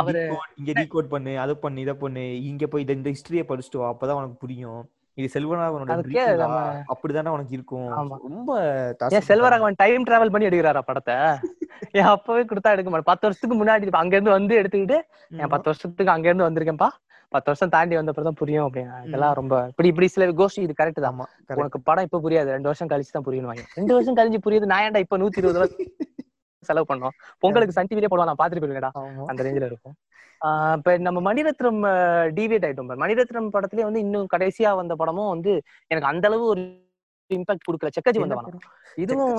[0.59, 3.89] இங்க டீகோட் பண்ணு அதை பண்ணு இதை பண்ணு இங்க போய் இந்த ஹிஸ்டரியை படிச்சுட்டு வா.
[3.93, 4.81] அப்பதான் உனக்கு புரியும்.
[5.19, 6.43] இது செல்வராகவனோட அதுக்கே dream டா.
[6.43, 6.59] நம்ம
[6.93, 7.87] அப்படிதானே உனக்கு இருக்கும்.
[8.27, 8.51] ரொம்ப
[9.29, 11.15] செல்வராகவன் டைம் டிராவல் பண்ணி எடுக்கிறாரா படத்தை?
[11.99, 13.09] ஏன் அப்பவே கொடுத்தா எடுக்க மாட்டேன்.
[13.11, 14.99] பத்து வருஷத்துக்கு முன்னாடி அங்க இருந்து வந்து எடுத்துக்கிட்டு
[15.41, 16.89] என் பத்து வருஷத்துக்கு அங்க இருந்து வந்திருக்கேன்ப்பா.
[17.31, 18.99] பத்து வருஷம் தாண்டி வந்தப்பறம் தான் புரியும் அப்படின்னு.
[19.07, 21.17] இதெல்லாம் ரொம்ப இப்படி இப்படி சில கோஷ்டி இது கரெக்ட் தான்.
[21.61, 22.49] உனக்கு படம் இப்ப புரியாது.
[22.57, 23.63] ரெண்டு வருஷம் கழிச்சு தான் வாங்க.
[23.79, 24.71] ரெண்டு வருஷம் கழிஞ்சு புரியுது.
[24.73, 25.67] நான் ஏன்டா இப்ப நூத்தி இருபது ரூபா
[26.69, 27.15] செலவு பண்ணோம்.
[27.43, 29.25] பொங்கலுக்கு சன் டிவிலே போடுவான் நான் பாத்துட்டு ஆமா.
[29.25, 29.95] அந்த ரேஞ்சில இருக்கும்.
[30.77, 31.79] இப்ப நம்ம மணிரத்னம்
[32.37, 32.91] டிவியேட் ஆயிட்டோம்.
[33.03, 35.53] மணிரத்னம் படத்துலயே வந்து இன்னும் கடைசியா வந்த படமும் வந்து
[35.91, 36.63] எனக்கு அந்த அளவு ஒரு
[37.31, 37.89] இம்பாக்ட் கொடுக்கல.
[37.95, 38.61] செக்கச்சி வந்த படம்?
[38.97, 39.31] இதுவும்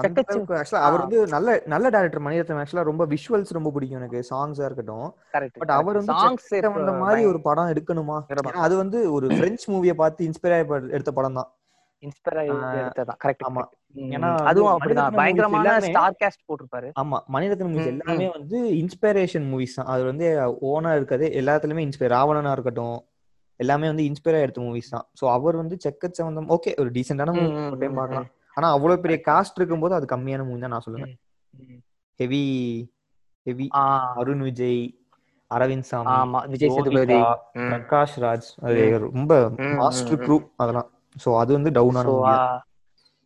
[0.00, 1.02] actually அவர்.
[1.04, 4.20] வந்து நல்ல நல்ல டைரக்டர் மணிரத்னம் ஆக்சுவலா ரொம்ப விஷுவல்ஸ் ரொம்ப பிடிக்கும் எனக்கு.
[4.30, 5.08] சாங்ஸா இருக்கட்டும்.
[5.60, 6.46] பட் அவர் வந்து சாங்ஸ்
[6.76, 8.18] வந்த மாதிரி ஒரு படம் எடுக்கணுமா?
[8.66, 10.58] அது வந்து ஒரு பிரெஞ்சு மூவியை பார்த்து இன்ஸ்பயர்
[10.90, 11.50] எடுத்த படம் தான்
[12.06, 12.38] இன்ஸ்பயர்
[12.82, 13.64] எடுத்ததான் கரெக்ட் ஆமா.
[14.16, 15.16] ஏன்னா அதுவும் அப்படிதான்.
[15.18, 16.88] பயங்கரமான ஸ்டார் கேஸ்ட் போட்டிருப்பாரு.
[17.02, 17.18] ஆமா.
[17.34, 19.90] மணிரத்னம் மூவிஸ் எல்லாமே வந்து இன்ஸ்பிரேஷன் மூவிஸ் தான்.
[19.94, 20.26] அது வந்து
[20.70, 22.96] ஓனா இருக்காது எல்லாத்துலயுமே இன்ஸ்பயர் ராவணனா இருக்கட்டும்
[23.60, 25.06] எல்லாமே வந்து இன்ஸ்பயரா எடுத்த மூவிஸ் தான்.
[25.18, 28.28] சோ அவர் வந்து செக்கச்சவந்தம் ஓகே ஒரு டீசென்டான மூவி டைம் பார்க்கலாம்.
[28.56, 31.14] ஆனா அவ்வளவு பெரிய காஸ்ட் இருக்கும்போது அது கம்மியான மூவி தான் நான் சொல்லுவேன்.
[32.20, 32.42] ஹெவி
[33.46, 33.66] ஹெவி
[34.20, 34.82] அருண் விஜய்
[35.50, 36.40] அரவிந்த் சாமி ஆமா.
[36.52, 37.18] விஜய் சேதுபதி.
[37.70, 39.32] பிரகாஷ் ராஜ் அது ரொம்ப
[39.80, 40.88] மாஸ்டர் க்ரூ அதெல்லாம்.
[41.16, 42.38] சோ அது வந்து டவுனான So, மூவி ஆ,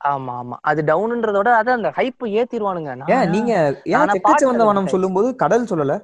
[0.00, 0.56] ஆமா ஆமா.
[0.62, 3.30] அது டவுன்ன்றதோட அது அந்த ஹைப் ஏத்திடுவானுங்க ஏன்?
[3.30, 3.52] நீங்க
[3.86, 5.94] ஏன் ஆனா செக்கச்ச பாட்டு வந்த வனம் அது சொல்லும்போது கடல் சொல்லல?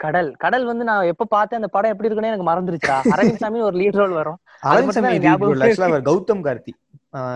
[0.00, 0.28] கடல்.
[0.36, 2.96] கடல் வந்து நான் எப்ப பார்த்தேன் அந்த படம் எப்படி இருக்குன்னு எனக்கு மறந்துருச்சா?
[3.14, 4.38] அரவிந்த் சாமி ஒரு லீட் ரோல் வரும்.
[4.62, 6.72] அரவிந்த் சாமி கௌதம் கார்த்தி.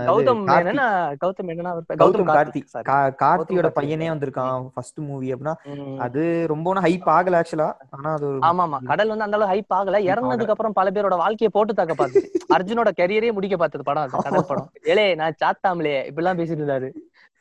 [0.08, 0.40] கௌதம்.
[0.54, 0.86] என்னன்னா
[1.22, 1.98] கௌதம் பேர்?
[2.00, 2.60] கௌதம் கார்த்தி
[3.22, 3.76] கார்த்தியோட கார்த்தி.
[3.78, 5.54] பையனே வந்திருக்கான் ஃபர்ஸ்ட் மூவி அப்படின்னா.
[6.06, 9.74] அது ரொம்ப ஹைப் ஆகல ஆக்சுவலா ஆனா அது ஒரு ஆமா ஆமா கடல் வந்து அந்த அளவு ஹைப்
[9.78, 12.20] ஆகல இறந்ததுக்கு அப்புறம் பல பேரோட வாழ்க்கையை போட்டு தாக்க பார்த்து
[12.56, 16.88] அர்ஜுனோட கரியரே முடிக்க பார்த்தது படம் அது கடல் படம் ஏலே நான் சாத்தாமலே இப்படிலாம் பேசிட்டு இருந்தாரு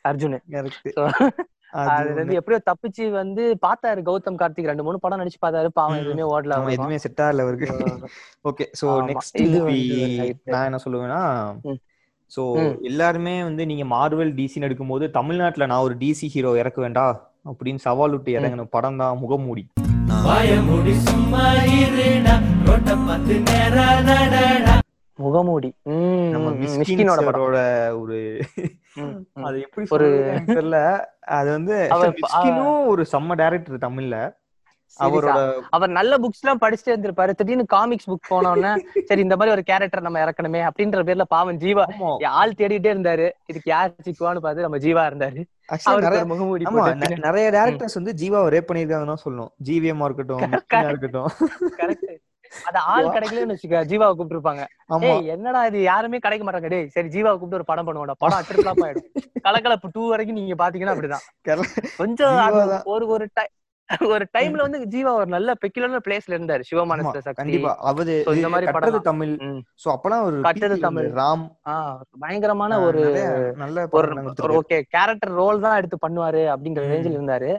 [0.04, 0.38] அர்ஜுன்
[1.82, 6.00] அது இருந்து எப்படியோ தப்பிச்சு வந்து பார்த்தாரு கௌதம் கார்த்திக் ரெண்டு மூணு படம் நடிச்சு பார்த்தாரு பாவம்.
[6.00, 6.56] எதுவுமே ஓடல.
[6.74, 7.68] எதுவுமே செட் ஆகல அவருக்கு
[8.44, 8.86] ஓகே சோ.
[9.10, 9.88] நெக்ஸ்ட் வந்து.
[10.52, 11.20] நான் என்ன சொல்லுவேன்னா
[12.36, 12.52] சோ.
[12.82, 17.32] எல்லாருமே வந்து நீங்க மார்வல் டிசின்னு எடுக்கும்போது தமிழ்நாட்டுல நான் ஒரு டிசி ஹீரோ இறக்க வேண்டா?
[17.44, 19.66] அப்படின்னு சவால் விட்டு இறங்கின படம் தான் முகமூடி
[25.14, 25.72] முகமூடி
[27.96, 28.40] ஒரு.
[29.32, 31.04] அது எப்படி ஒரு- தெரியல.
[31.20, 31.88] அது வந்து
[32.86, 34.34] ஒரு செம்ம டைரக்டர் தமிழ்ல.
[35.00, 35.32] அவரோட?
[35.70, 37.32] அவர் நல்ல புக்ஸ் எல்லாம் படிச்சுட்டே இருந்திருப்பாரு.
[37.32, 38.72] திடீர்னு காமிக்ஸ் புக் போன உடனே
[39.04, 41.84] சரி இந்த மாதிரி ஒரு கேரக்டர் நம்ம இறக்கணுமே அப்படின்ற பேர்ல பாவம் ஜீவா.
[42.40, 43.26] ஆள் தேடிட்டே இருந்தாரு.
[43.46, 45.40] இதுக்கு யார் சிக்குவான்னு பார்த்து நம்ம ஜீவா இருந்தாரு.
[47.28, 49.52] நிறைய டேரக்டர்ஸ் வந்து ஜீவாவை ரேப் பண்ணிருக்காங்கன்னு சொல்லணும்.
[49.68, 50.44] ஜிவிஎம்மா இருக்கட்டும்
[50.90, 51.30] இருக்கட்டும்.
[52.68, 54.62] அது ஆள் கிடைக்கலன்னு வச்சுக்க ஜீவாவை கூப்பிட்டு இருப்பாங்க
[54.94, 55.04] ஆமா.
[55.10, 55.82] ஏய் என்னடா இது?
[55.82, 56.68] யாருமே கிடைக்க மாட்டாங்க.
[56.68, 58.16] டேய் சரி ஜீவாவை கூப்பிட்டு ஒரு படம் பண்ணுவோம்டா.
[58.18, 59.06] படம் அட்ரிப்ளாப் ஆயிடும்.
[59.46, 61.24] கலக்கலப்பு டூ வரைக்கும் நீங்க பாத்தீங்கன்னா அப்படிதான்.
[61.96, 62.82] கொஞ்சம்.
[62.84, 63.46] ஒரு ஒரு டை
[64.08, 68.48] ஒரு டைம்ல வந்து ஜீவா ஒரு நல்ல பெக்குலர் பிளேஸ்ல இருந்தாரு ஆமா, சிவமானஸ்ல சக்தி கண்டிப்பா அவரு இந்த
[68.48, 69.32] மாதிரி படம் தமிழ்.
[69.82, 71.08] சோ அப்பலாம் ஒரு ல தமிழ்.
[71.14, 71.44] ராம்
[72.20, 73.02] பயங்கரமான ஒரு
[73.56, 74.54] நல்ல ஒரு.
[74.60, 76.84] ஓகே கேரக்டர் ரோல் தான் எடுத்து பண்ணுவாரு அப்படிங்கிற.
[76.92, 77.50] ரேஞ்சில் இருந்தாரு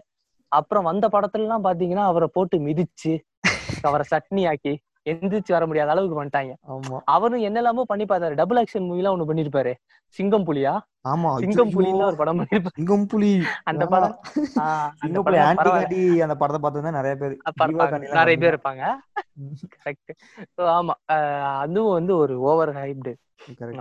[0.51, 3.13] அப்புறம் வந்த படத்துல எல்லாம் பாத்தீங்கன்னா அவரை போட்டு மிதிச்சு
[3.83, 4.73] அவரை சட்னி ஆக்கி
[5.09, 6.53] எந்திரிச்சு வர முடியாத அளவுக்கு பண்ணிட்டாங்க.
[6.67, 6.99] ஆமா.
[7.05, 8.33] அவரும் என்னெல்லாமோ பண்ணி பார்த்தாரு.
[8.33, 9.73] டபுள் ஆக்ஷன் மூவி எல்லாம் ஒண்ணு பண்ணிருப்பாரு.
[10.07, 10.79] சிங்கம் புலியா?
[11.09, 11.37] ஆமா.
[11.37, 12.65] சிங்கம் புலின்னு ஒரு படம் பண்ணிருப்பாரு.
[12.73, 13.41] சிங்கம் புலி.
[13.63, 13.85] அந்த.
[13.85, 14.19] படம்.
[14.95, 17.37] சிங்கம் புலி ஆன்டி அந்த படத்தை பார்த்தா நிறைய பேர்
[18.11, 18.53] நிறைய பேர்.
[18.53, 18.83] இருப்பாங்க.
[19.85, 20.11] கரெக்ட்
[20.57, 20.93] ஆமா.
[21.11, 23.13] ஆஹ் அதுவும் வந்து ஒரு ஓவர் ஹைப்டு.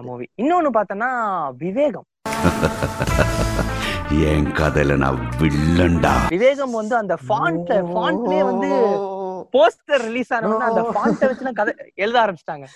[0.03, 1.09] மூவி இன்னொன்னு பார்த்தோன்னா
[1.57, 2.05] விவேகம்.
[4.11, 6.13] என் கதையில நான் வில்லன்டா.
[6.29, 8.71] விவேகம் வந்து அந்த ஃபாண்ட் ஃபாண்ட்லயே வந்து
[9.53, 12.67] போஸ்டர் ரிலீஸ் ஆன அந்த ஃபாண்ட்டை வச்சு கதை எழுத ஆரம்பிச்சிட்டாங்க.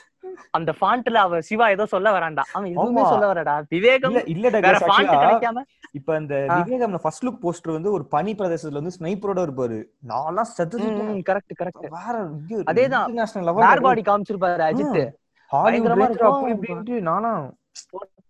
[0.51, 3.05] அந்த ஃபாண்ட்ல அவ சிவா ஏதோ சொல்ல வரான்டா அவன் எதுவுமே.
[3.05, 3.55] சொல்ல வரடா.
[3.69, 5.63] விவேகம் இல்ல இல்ல வேற ஃபாண்ட் கிடைக்காம.
[5.93, 6.57] இப்ப இந்த ஆ.
[6.61, 9.79] விவேகம் ஃபர்ஸ்ட் லுக் போஸ்டர் வந்து ஒரு பனி பிரதேசத்துல வந்து ஸ்னைப்பரோட இருப்பாரு.
[10.09, 10.79] நான்லாம் செத்து
[11.29, 12.15] கரெக்ட் கரெக்ட் வேற
[12.67, 13.15] அதேதான்.
[13.49, 15.01] லெவல் பாடி காமிச்சிருப்பாரு அஜித்
[15.51, 16.07] பயங்கரமா.
[16.53, 17.43] இப்படின்ட்டு நானும்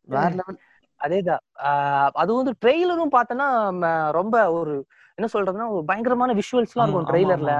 [0.08, 0.60] வேற லெவல்
[1.00, 1.42] அதேதான்.
[1.62, 4.74] ஆஹ் அது வந்து ட்ரெய்லரும் பார்த்தோன்னா ம, ரொம்ப ஒரு
[5.18, 7.52] என்ன சொல்றதுன்னா ஒரு பயங்கரமான விஷுவல்ஸ் எல்லாம் இருக்கும் ட்ரெய்லர்ல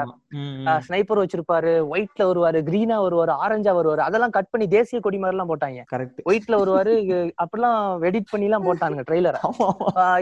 [0.86, 4.02] ஸ்னைப்பர் வச்சிருப்பாரு ஒயிட்ல வருவாரு கிரீனா வருவாரு ஆரஞ்சா வருவாரு.
[4.06, 5.80] அதெல்லாம் கட் பண்ணி தேசிய கொடி மாதிரி எல்லாம் போட்டாங்க.
[5.92, 6.94] கரெக்ட் ஒயிட்ல வருவாரு
[7.42, 9.40] அப்படிலாம் எடிட் பண்ணி எல்லாம் போட்டானுங்க ட்ரெய்லரை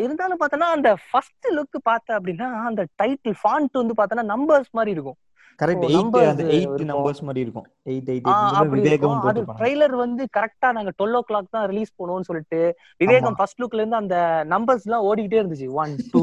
[0.05, 5.19] இருந்தாலும் பார்த்தோன்னா அந்த ஃபர்ஸ்ட் லுக் பார்த்த அப்படின்னா அந்த டைட்டில் ஃபாண்ட் வந்து பார்த்தோன்னா நம்பர்ஸ் மாதிரி இருக்கும்.
[5.61, 6.83] கரெக்ட் எயிட் numbers அந்த எயிட்.
[6.91, 7.67] நம்பர்ஸ் மாதிரி இருக்கும்.
[7.91, 8.29] எயிட் எயிட்
[8.75, 12.61] விவேகம் அது ட்ரெய்லர் வந்து கரெக்டா நாங்க டுவெல் ஓ கிளாக் தான் ரிலீஸ் பண்ணுவோம்னு சொல்லிட்டு
[13.03, 13.37] விவேகம்.
[13.39, 14.17] ஃபர்ஸ்ட் லுக்ல இருந்து அந்த
[14.55, 15.69] நம்பர்ஸ் எல்லாம் ஓடிக்கிட்டே இருந்துச்சு.
[15.83, 16.23] ஒன் டூ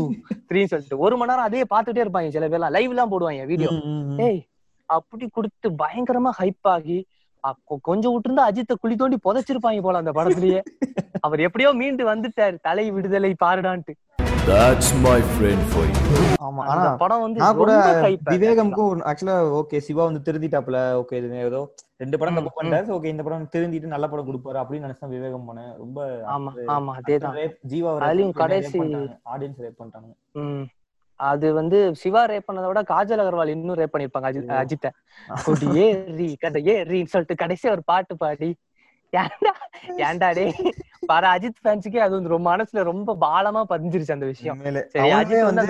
[0.50, 1.02] த்ரீ சொல்லிட்டு.
[1.06, 2.76] ஒரு மணி நேரம் அதே பார்த்துட்டே இருப்பாங்க சில பேர்லாம்.
[2.78, 3.72] லைவ் எல்லாம் போடுவாங்க வீடியோ.
[4.28, 4.42] ஏய்
[4.98, 7.00] அப்படி கொடுத்து பயங்கரமா ஹைப் ஆகி
[7.88, 10.60] கொஞ்சம் விட்டுருந்தா அஜித்தை குழி தோண்டி புதைச்சிருப்பாங்க போல அந்த படத்துலயே.
[11.26, 12.56] அவர் எப்படியோ மீண்டு வந்துட்டாரு.
[12.68, 13.94] தலை விடுதலை பாருடான்ட்டு.
[14.48, 17.72] That's my friend for you ஆமா ஆனா படம் வந்து நான் கூட
[18.32, 21.62] விவேகம்க்கும் ஆக்சுவலா ஓகே சிவா வந்து திருந்திட்டாப்ல ஓகே இது ஏதோ
[22.00, 22.88] ரெண்டு படம் தப்பு பண்ணிட்டாரு.
[22.90, 26.00] ஓகே இந்த படம் திருந்திட்டு நல்ல படம் கொடுப்பாரு அப்படின்னு நினைச்சு விவேகம் போனேன் ரொம்ப
[26.36, 27.38] ஆமா ஆமா அதேதான்.
[27.72, 28.82] ஜீவா அதுலயும் கடைசி-
[29.32, 30.10] ஆடியன்ஸ் ரேப் பண்ணிட்டாங்க.
[30.42, 30.64] ம்.
[31.20, 34.54] அது வந்து சிவா ரேப் பண்ணதை விட காஜல் அகர்வால் இன்னும் ரேப் பண்ணிருப்பாங்க அஜித்.
[34.62, 34.92] அஜித்தை.
[35.44, 38.50] கொடி ஏறி கதை ஏறின்னு சொல்லிட்டு கடைசியா ஒரு பாட்டு பாடி
[39.14, 39.54] ஏன்டா
[40.08, 40.46] ஏன்டா டே
[41.12, 44.60] பாரு அஜித் ஃபேன்ஸுக்கே அது வந்து ரொம்ப மனசுல ரொம்ப பாலமா பதிஞ்சிருச்சு அந்த விஷயம்.
[44.94, 45.64] சரி, அஜித் வந்து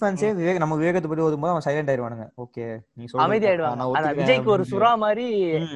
[0.00, 2.26] ஃபேன்ஸே விவேக் நம்ம விவேகத்தை பத்தி ஓதும்போது அவன் சைலண்ட் ஆயிடுவானுங்க.
[2.44, 2.64] ஓகே
[2.96, 3.46] நீ சொல்றது அமைதி.
[3.50, 4.64] ஆயிடுவாங்க ஆனா விஜய்க்கு ஒரு.
[4.72, 5.26] சுறா மாதிரி.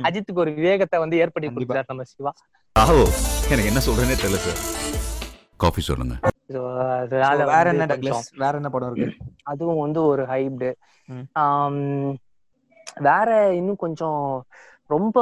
[0.09, 1.55] அஜித்துக்கு ஒரு விவேகத்தை வந்து ஏற்படுத்தி.
[1.59, 2.33] கொடுத்தாரு நம்ம சிவா.
[2.77, 2.99] ஆஹோ
[3.53, 4.61] எனக்கு என்ன சொல்றேனே தெரியல சார்.
[5.57, 6.15] காஃபி சொல்லுங்க.
[7.53, 9.27] வேற என்ன டக்ளஸ் வேற என்ன படம் இருக்கு?
[9.53, 10.71] அதுவும் வந்து ஒரு ஹைப்டு.
[13.09, 13.29] வேற
[13.61, 14.19] இன்னும் கொஞ்சம்
[14.87, 15.19] ரொம்ப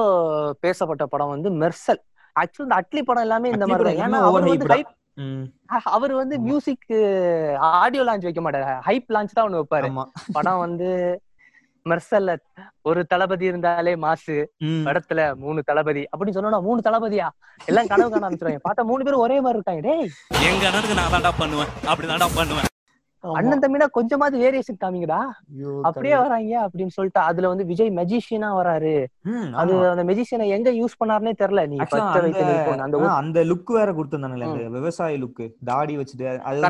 [0.61, 2.01] பேசப்பட்ட படம் வந்து மெர்சல்.
[2.41, 4.85] ஆக்சுவலி இந்த அட்லி படம் எல்லாமே இந்த மாதிரி தான் ஏன்னா அவர் வந்து.
[5.97, 6.37] அவர் வந்து.
[6.47, 6.87] மியூசிக்
[7.83, 8.67] ஆடியோ லான்ச் வைக்க மாட்டாரு.
[8.89, 9.91] ஹைப் லான்ச் தான் ஒண்ணு வைப்பாரு.
[10.33, 10.89] படம் வந்து
[11.91, 12.33] மெர்சல்ல
[12.89, 14.35] ஒரு தளபதி இருந்தாலே மாசு.
[14.87, 17.29] படத்துல மூணு தளபதி அப்படின்னு சொன்னா மூணு தளபதியா?
[17.71, 18.61] எல்லாம் கனவு காண ஆரம்பிச்சிருவாங்க.
[18.69, 19.83] பார்த்தா மூணு பேரும் ஒரே மாதிரி இருக்காங்க.
[19.89, 20.11] டேய்.
[20.51, 21.73] எங்க அண்ணனுக்கு நான் தான்டா பண்ணுவேன்.
[21.87, 22.69] அப்படி தான்டா பண்ணுவேன்.
[23.25, 25.19] அண்ணன் தம்பினா கொஞ்சமாவது வேரியேஷன் காமிங்கடா.
[25.83, 28.95] அப்படியே வராங்க அப்படின்னு சொல்லிட்டு அதுல வந்து விஜய் மெஜிஷியனா வராரு.
[29.55, 29.73] அது.
[29.91, 31.69] அந்த மெஜிஷியனை எங்க யூஸ் பண்ணாருன்னே தெரியல.
[31.69, 31.77] நீ
[32.81, 36.61] அந்த- அந்த லுக் வேற கொடுத்திருந்தானுங்களே அந்த விவசாய லுக் தாடி வச்சுட்டு அது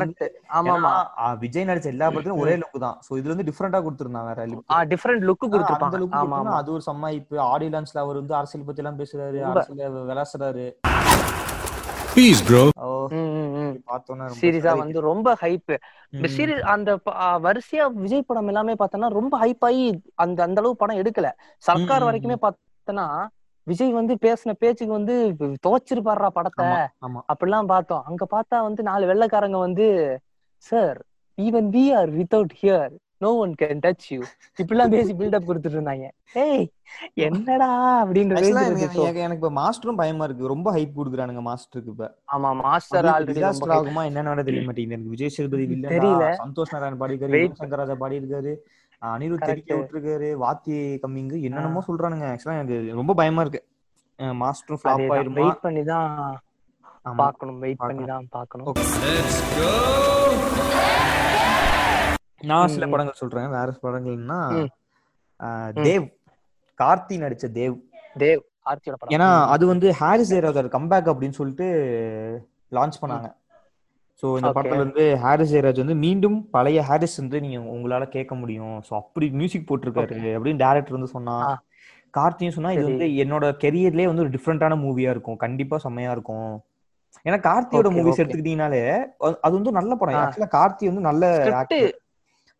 [0.53, 2.99] ஆமா ஆமா ஆ, விஜய் நடிச்ச எல்லா படத்துலயும் ஒரே லுக் தான்.
[3.01, 5.97] சோ இதுல வந்து டிஃபரெண்டா கொடுத்திருந்தான் வேற லுக் ஆ டிஃபரெண்ட் லுக் கொடுத்துருப்பாங்க.
[5.97, 9.39] லுக் ஆமா ஆமா அது ஒரு செம்ம இப்ப ஆடியோ லான்ச்ல அவர் வந்து அரசியல் பத்தி எல்லாம் பேசுறாரு.
[9.53, 10.65] அரசியல விளாசுறாரு.
[12.13, 12.63] Piece bro.
[13.93, 15.73] பார்த்தோன்னா ரொம்ப சீரியஸா வந்து ரொம்ப ஹைப்
[16.13, 16.27] இந்த.
[16.35, 16.89] சீரியஸ் அந்த
[17.45, 21.29] வரிசையா விஜய் படம் எல்லாமே பார்த்தோன்னா ரொம்ப ஹைப் ஆகி அந்த அந்த அளவு படம் எடுக்கல.
[21.63, 23.07] சர்க்கார் வரைக்குமே பார்த்தோன்னா
[23.67, 25.13] விஜய் வந்து பேசின பேச்சுக்கு வந்து
[25.65, 26.65] துவச்சிருப்பாரா படத்தை.
[27.33, 28.03] அப்படிலாம் பார்த்தோம்.
[28.05, 29.87] அங்க பார்த்தா வந்து நாலு வெள்ளைக்காரங்க வந்து
[30.63, 30.99] sir
[31.37, 34.19] even we are without here no one can touch you
[34.61, 36.05] இப்படிலாம் பேசி பில்டப் கொடுத்துட்டு இருந்தாங்க
[36.41, 36.65] ஏய்
[37.23, 37.69] என்னடா
[38.05, 40.47] அப்படின்ற எனக்கு- இப்ப மாஸ்டரும் பயமா இருக்கு.
[40.47, 42.07] ரொம்ப ஹைப் கொடுக்குறானுங்க மாஸ்டருக்கு இப்ப.
[42.33, 44.89] ஆமா மாஸ்டர் ஆல்ரெடி டிசாஸ்டர் ஆகுமா என்னன்னு தெரிய மாட்டேங்குது.
[44.89, 46.25] எனக்கு விஜய் சேதுபதி வில்லன் தெரியல.
[46.43, 47.49] சந்தோஷ் நாராயண் பாடியிருக்காரு Wait.
[47.49, 48.53] யுவன் சங்கர் ராஜா பாடியிருக்காரு
[49.01, 49.45] அஹ் அனிருத்.
[49.45, 52.27] தெரிக்க விட்டுருக்காரு வாத்தி கம்மிங்கு என்னென்னமோ சொல்றானுங்க.
[52.31, 53.61] ஆக்சுவலா எனக்கு ரொம்ப பயமா இருக்கு.
[54.41, 55.39] மாஸ்டரும் ஃபிளாப் ஆயிருமா?
[55.39, 56.41] வெயிட் பண்ணி தான்.
[57.15, 57.59] பார்க்கணும்.
[57.59, 58.05] வெயிட் பண்ணி.
[58.05, 58.73] தான் பார்க்கணும்.
[62.45, 62.87] நான் சில.
[62.87, 64.67] படங்கள் சொல்றேன் வேற படங்கள்னா.
[65.83, 66.13] தேவ்
[66.77, 67.75] கார்த்தி நடிச்ச தேவ்
[68.17, 71.65] தேவ் ஆர்த்தியோட படம் ஏன்னா அது வந்து ஹாரிஸ் ஜெயராஜோட கம்பேக் அப்படின்னு சொல்லிட்டு
[72.71, 73.33] லான்ச் பண்ணாங்க
[74.21, 74.51] சோ இந்த.
[74.51, 79.29] படத்துல வந்து ஹாரிஸ் ஜெயராஜ் வந்து மீண்டும் பழைய ஹாரிஸ் வந்து நீங்க உங்களால கேட்க முடியும் சோ அப்படி
[79.29, 81.61] மியூசிக் போட்டிருக்காரு அப்படின்னு டேரக்டர் வந்து சொன்னா.
[82.17, 82.83] கார்த்தியும் சொன்னா இது.
[82.83, 86.63] வந்து என்னோட கெரியர்லயே வந்து ஒரு டிஃப்ரெண்டான மூவியா இருக்கும் கண்டிப்பா செம்மையா இருக்கும்
[87.23, 88.21] ஏன்னா கார்த்தியோட மூவிஸ்.
[88.21, 90.15] எடுத்துக்கிட்டீங்கனாலே அது- வந்து நல்ல படம்.
[90.15, 91.43] ஆக்சுவலா கார்த்தி வந்து நல்ல.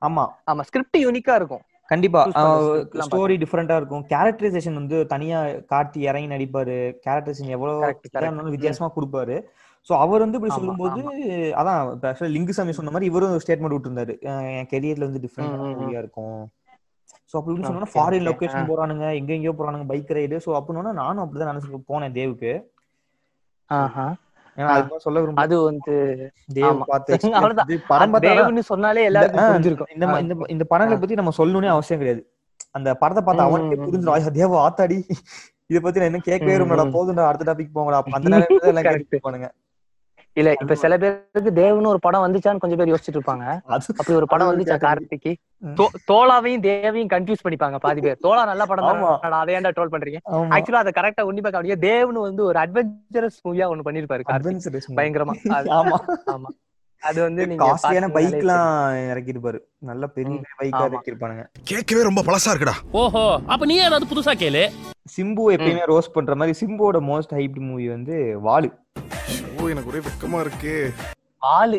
[0.04, 0.24] ஆமா.
[0.52, 1.64] ஆமா ஸ்கிரிப்ட் யூனிக்கா இருக்கும்.
[1.92, 2.22] கண்டிப்பா.
[3.08, 4.04] ஸ்டோரி டிஃப்ரெண்டா இருக்கும்.
[4.14, 5.40] கேரக்டரைசேஷன் வந்து தனியா
[5.72, 6.78] கார்த்தி இறங்கி நடிப்பாரு.
[7.06, 9.38] கேரக்டரைசேஷன் எவ்வளவு வித்தியாசமா கொடுப்பாரு.
[9.88, 11.00] சோ அவர் வந்து இப்படி சொல்லும்போது
[11.62, 14.14] அதான் ஆக்சுவலா லிங்குசாமி சொன்ன மாதிரி இவரும் ஸ்டேட்மெண்ட் விட்டுருந்தாரு.
[14.60, 16.38] என் கெரியர்ல வந்து டிஃப்ரெண்ட் இருக்கும்.
[17.32, 18.28] சோ அப்படி சொன்னா ஃபாரின்.
[18.30, 18.70] லொகேஷன்.
[18.72, 22.54] போறானுங்க எங்க எங்கேயோ போறானுங்க பைக் ரைடு சோ அப்படின்னா நானும் அப்படிதான் நினைச்சு போனேன் தேவுக்கு.
[25.36, 25.94] அது வந்து
[28.62, 29.88] சொன்னாலே எல்லாருக்கும்
[30.20, 32.32] இந்த- இந்த படங்களை பத்தி நம்ம சொல்லணும்னே அவசியம் கிடையாது.
[32.72, 33.82] அந்த படத்தை பார்த்து அவனுக்கே.
[33.82, 35.10] புரிஞ்சிடும் "ஐயா, தேவா ஆத்தாடி.
[35.66, 36.70] இத பத்தி நான் என்ன கேட்கவே ம்.
[36.70, 38.02] போதும்டா அடுத்த டாபிக் போங்கடா.
[38.02, 38.84] அந்த எல்லாம் Correct.
[38.84, 39.50] கேட்டு போனுங்க
[40.34, 43.60] இல்ல இப்ப சில பேருக்கு தேவ்னு ஒரு படம் வந்துச்சான்னு கொஞ்சம் பேர் யோசிச்சுட்டு இருப்பாங்க.
[43.98, 45.36] அப்படி ஒரு படம் வந்துச்சா கார்த்திக்கு?
[45.66, 48.18] தோ- தோலாவையும் தேவையும் கன்ஃபியூஸ் பண்ணிப்பாங்க பாதி பேர்.
[48.24, 48.86] தோலா நல்ல படம்.
[48.86, 50.18] தான் அதை ஏன்டா ட்ரோல் பண்றீங்க.
[50.32, 54.22] ஆக்சுவலா அதை கரெக்டா உன்னிப்பா கவனிங்க தேவ்னு வந்து ஒரு அட்வென்ச்சரஸ் மூவியா ஒண்ணு பண்ணிருப்பாரு.
[54.96, 55.34] பயங்கரமா.
[55.50, 55.98] ஆமா.
[56.26, 56.62] ஆமா.
[57.02, 59.60] அது வந்து நீங்க காஸ்ட்லியான பாத்தீங்கனாலே பைக் எல்லாம் இறக்கிருப்பாரு.
[59.78, 60.92] நல்ல பெரிய பைக்கா ஆமா.
[60.92, 61.46] இறக்கிருப்பானுங்க.
[61.64, 62.72] கேட்கவே ரொம்ப பழசா இருக்குடா.
[62.92, 64.70] ஓஹோ அப்ப நீ ஏதாவது புதுசா கேளு.
[65.18, 68.82] சிம்பு எப்பயுமே ரோஸ் பண்ற மாதிரி சிம்புவோட மோஸ்ட் ஹைப்ட் மூவி வந்து வாலு.
[69.64, 70.74] ஓ எனக்கு ஒரே வெக்கமா இருக்கு.
[71.42, 71.78] வாலு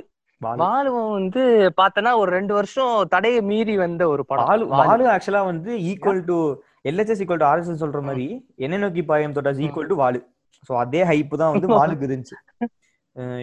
[0.60, 1.42] வாலு வந்து
[1.80, 4.46] பார்த்தனா ஒரு ரெண்டு வருஷம் தடையை மீறி வந்த ஒரு படம்.
[4.48, 4.64] வாலு.
[4.80, 6.36] வாலு ஆக்சுவலா வந்து equal to
[6.90, 8.26] LHS equal to RSS சொல்ற மாதிரி
[8.66, 10.20] என்ன நோக்கி பாயம் தொட்டாஸ் ஈக்குவல் டு வாலு.
[10.68, 12.36] சோ அதே ஹைப் தான் வந்து வாலுக்கு இருந்துச்சு.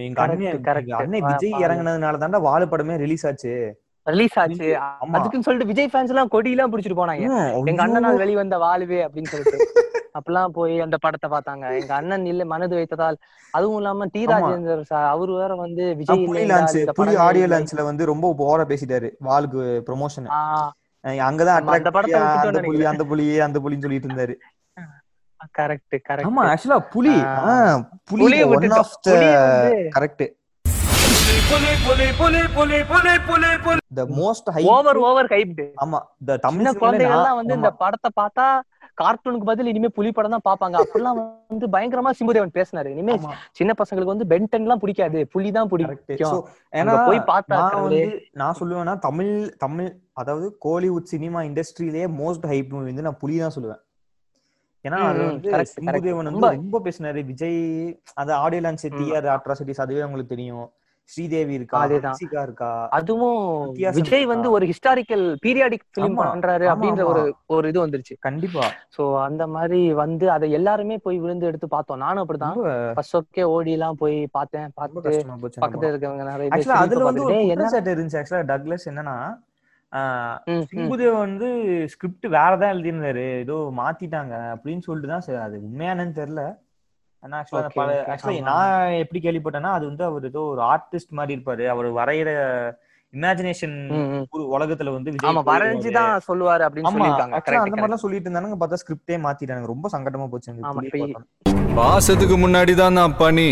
[0.08, 0.70] எங்க அண்ணன்
[1.02, 1.56] அண்ணன் விஜய்.
[1.66, 3.54] இறங்குனதுனால தாண்டா வாலு படமே ரிலீஸ் ஆச்சு.
[4.08, 4.68] ரிலீஸ் ஆச்சு.
[5.18, 7.26] அதுக்குன்னு சொல்லிட்டு விஜய் ஃபேன்ஸ் எல்லாம் கொடி எல்லாம் பிடிச்சிட்டு போனாங்க.
[7.62, 7.82] எங்க.
[7.86, 9.60] அண்ணனால் வெளிவந்த வாழ்வே அப்படின்னு சொல்லிட்டு.
[10.16, 11.66] அப்பெல்லாம் போய் அந்த படத்தை பார்த்தாங்க.
[11.80, 13.18] எங்க அண்ணன் இல்ல மனது வைத்ததால்.
[13.54, 14.22] அதுவும் இல்லாம டி.
[14.32, 16.58] ராஜேந்தர் சார் அவரு வேற வந்து விஜய் புலி இந்த
[17.28, 17.48] ஆடியோ.
[17.54, 18.06] லான்ச்ல வந்து.
[18.12, 20.30] ரொம்ப ஓவரா பேசிட்டாரு வாளுக்கு ப்ரொமோஷன்
[21.28, 22.84] அங்கதான் அந்த படத்தை அந்த புலி.
[22.92, 24.36] அந்த புலி அந்த புலின்னு சொல்லிட்டு இருந்தாரு.
[25.58, 27.14] கரெக்ட் கரெக்ட் ஆமா ஆக்சுவலா Puli
[28.12, 28.68] Puli one.
[28.82, 29.16] Of the
[29.96, 30.24] correct
[33.98, 37.72] the most high over over hyped ஆமா த தமிழ் குழந்தைகள் வந்து இந்த.
[37.82, 38.46] படத்தை பார்த்தா
[39.04, 42.86] கார்ட்டூனுக்கு பதில் இனிமே புலி படம் தான் பாப்பாங்க அப்படிலாம் வந்து பயங்கரமா சிம்புதேவன் பேசினாரு.
[42.86, 43.20] இனிமே.
[43.52, 45.28] சின்ன பசங்களுக்கு வந்து பென்டன் எல்லாம் பிடிக்காது.
[45.28, 47.82] புலி தான் So, பிடிக்கும் ஏன்னா போய் பார்த்தா.
[47.82, 53.38] வந்து நான் சொல்லுவேன்னா தமிழ் தமிழ் அதாவது கோலிவுட் சினிமா இண்டஸ்ட்ரியிலேயே மோஸ்ட் ஹைப் மூவி வந்து நான் புலி
[53.38, 53.80] தான் சொல்லுவேன்.
[54.88, 55.52] ஏன்னா அது வந்து.
[55.52, 57.26] சிம்புதேவன் வந்து ரொம்ப- பேசினாரு.
[57.26, 60.72] விஜய் அது ஆடியோ லான்ச் டிஆர் அட்ராசிட்டிஸ் அதுவே உங்களுக்கு தெரியும்.
[61.12, 62.44] ஸ்ரீதேவி இருக்கா அதேதான்.
[62.44, 64.26] இருக்கா அதுவும் விஜய்?
[64.26, 67.04] வந்து ஒரு ஹிஸ்டாரிக்கல் பீரியாடிக் பிலிம் பண்றாரு அப்படின்ற.
[67.04, 68.16] ஒரு ஒரு இது வந்துருச்சு.
[68.20, 68.64] கண்டிப்பா.
[68.98, 71.98] சோ அந்த மாதிரி வந்து அதை எல்லாருமே போய் விழுந்து எடுத்து பார்த்தோம்.
[71.98, 72.58] நானும் அப்படிதான்.
[72.94, 77.50] ஃபர்ஸ்ட் ஓகே ஓடி எல்லாம் போய் பார்த்தேன் போச்சு பக்கத்துல இருக்கவங்க நிறைய அதுல வந்து ஒரு பார்த்துட்டு, "டேய்,
[77.50, 78.20] என்ன இருந்துச்சு.
[78.22, 79.18] ஆக்சுவலா டக்ளஸ் என்னன்னா.
[80.72, 81.48] சிம்புதேவ் வந்து
[81.88, 83.38] ஸ்கிரிப்ட் வேற தான் எழுதியிருந்தாரு.
[83.38, 86.44] ஏதோ மாத்திட்டாங்க அப்படின்னு சொல்லிட்டு தான் சரி அது உண்மையானு தெரியல.
[87.24, 87.90] ஆனா ஆக்சுவலா பல.
[88.12, 88.44] ஆக்சுவலா.
[88.46, 92.30] நான் எப்படி கேள்விப்பட்டேன்னா அது வந்து அவர் ஏதோ ஒரு ஆர்டிஸ்ட் மாதிரி இருப்பாரு அவர் வரைகிற
[93.14, 93.76] இமேஜினேஷன்.
[94.54, 95.42] உலகத்துல வந்து ஆமா.
[95.48, 96.90] வரைஞ்சுதான் சொல்லுவாரு அப்படின்னு
[97.32, 100.52] ஆக்சுவலா அந்த மாதிரிலாம் சொல்லிட்டு இருந்தானுங்க பார்த்தா ஸ்கிரிப்டே மாத்திட்டாங்க ரொம்ப சங்கடமா போச்சு.
[101.76, 103.50] பாசத்துக்கு முன்னாடி தான் நான் பனி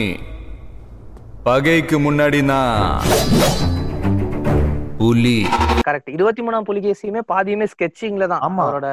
[1.43, 3.03] பகைக்கு முன்னாடி நான்
[5.00, 5.36] புலி.
[5.88, 8.42] கரெக்ட் இருபத்தி மூணாம் புலிகேசியுமே பாதியுமே ஸ்கெட்சிங்ல தான்.
[8.48, 8.88] ஆமா, அவரோட.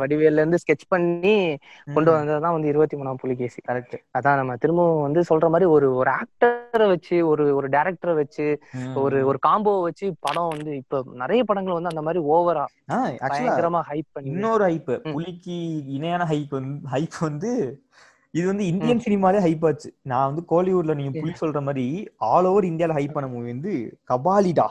[0.00, 1.34] வடிவேல்ல இருந்து ஸ்கெட்ச் பண்ணி
[1.94, 2.10] கொண்டு.
[2.12, 6.88] வந்ததுதான் வந்து இருபத்தி மூணாம் புலிகேசி கரெக்ட் அதான் நம்ம திரும்பவும் வந்து சொல்ற மாதிரி ஒரு ஒரு ஆக்டரை
[6.88, 8.46] வச்சு ஒரு ஒரு டைரக்டரை வச்சு
[8.94, 12.66] ஒரு ஒரு காம்போ வச்சு படம் வந்து இப்ப நிறைய படங்கள் வந்து அந்த மாதிரி ஓவரா
[13.24, 14.92] பயங்கரமா ஹைப் பண்ணி இன்னொரு ஹைப்.
[15.12, 15.58] புலிக்கு
[15.96, 17.52] இணையான ஹைப் வந்து ஹைப் வந்து
[18.34, 19.88] இது வந்து இந்தியன் சினிமாலே ஹைப் ஆச்சு.
[20.02, 21.86] நான் வந்து கோலிவுட்ல நீங்க புலி சொல்ற மாதிரி
[22.28, 23.72] ஆல் ஓவர் இந்தியால ஹைப் பண்ண மூவி வந்து
[24.10, 24.66] கபாலிடா.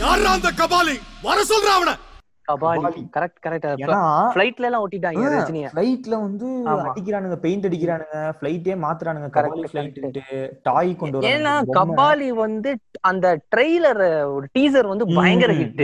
[0.00, 1.92] யாரா அந்த கபாலி வர சொல்ற அவன
[2.48, 3.00] கபாலி.
[3.14, 3.96] கரெக்ட் கரெக்ட் ஏன்னா
[4.32, 6.46] ஃபிளைட்ல எல்லாம் ஒட்டிட்டாங்க ரஜினிய ஃபிளைட்ல வந்து.
[6.84, 9.66] அடிக்கிறானுங்க பெயிண்ட் அடிக்கிறானுங்க ஃபிளைட்டே மாத்துறானுங்க correct.
[9.72, 9.98] ஃபிளைட்
[10.68, 11.52] டாய் கொண்டு வரானுங்க, ஏன்னா.
[11.78, 12.70] கபாலி வந்து
[13.10, 14.02] அந்த ட்ரெய்லர்
[14.36, 15.82] ஒரு டீசர் வந்து பயங்கர ஹிட்.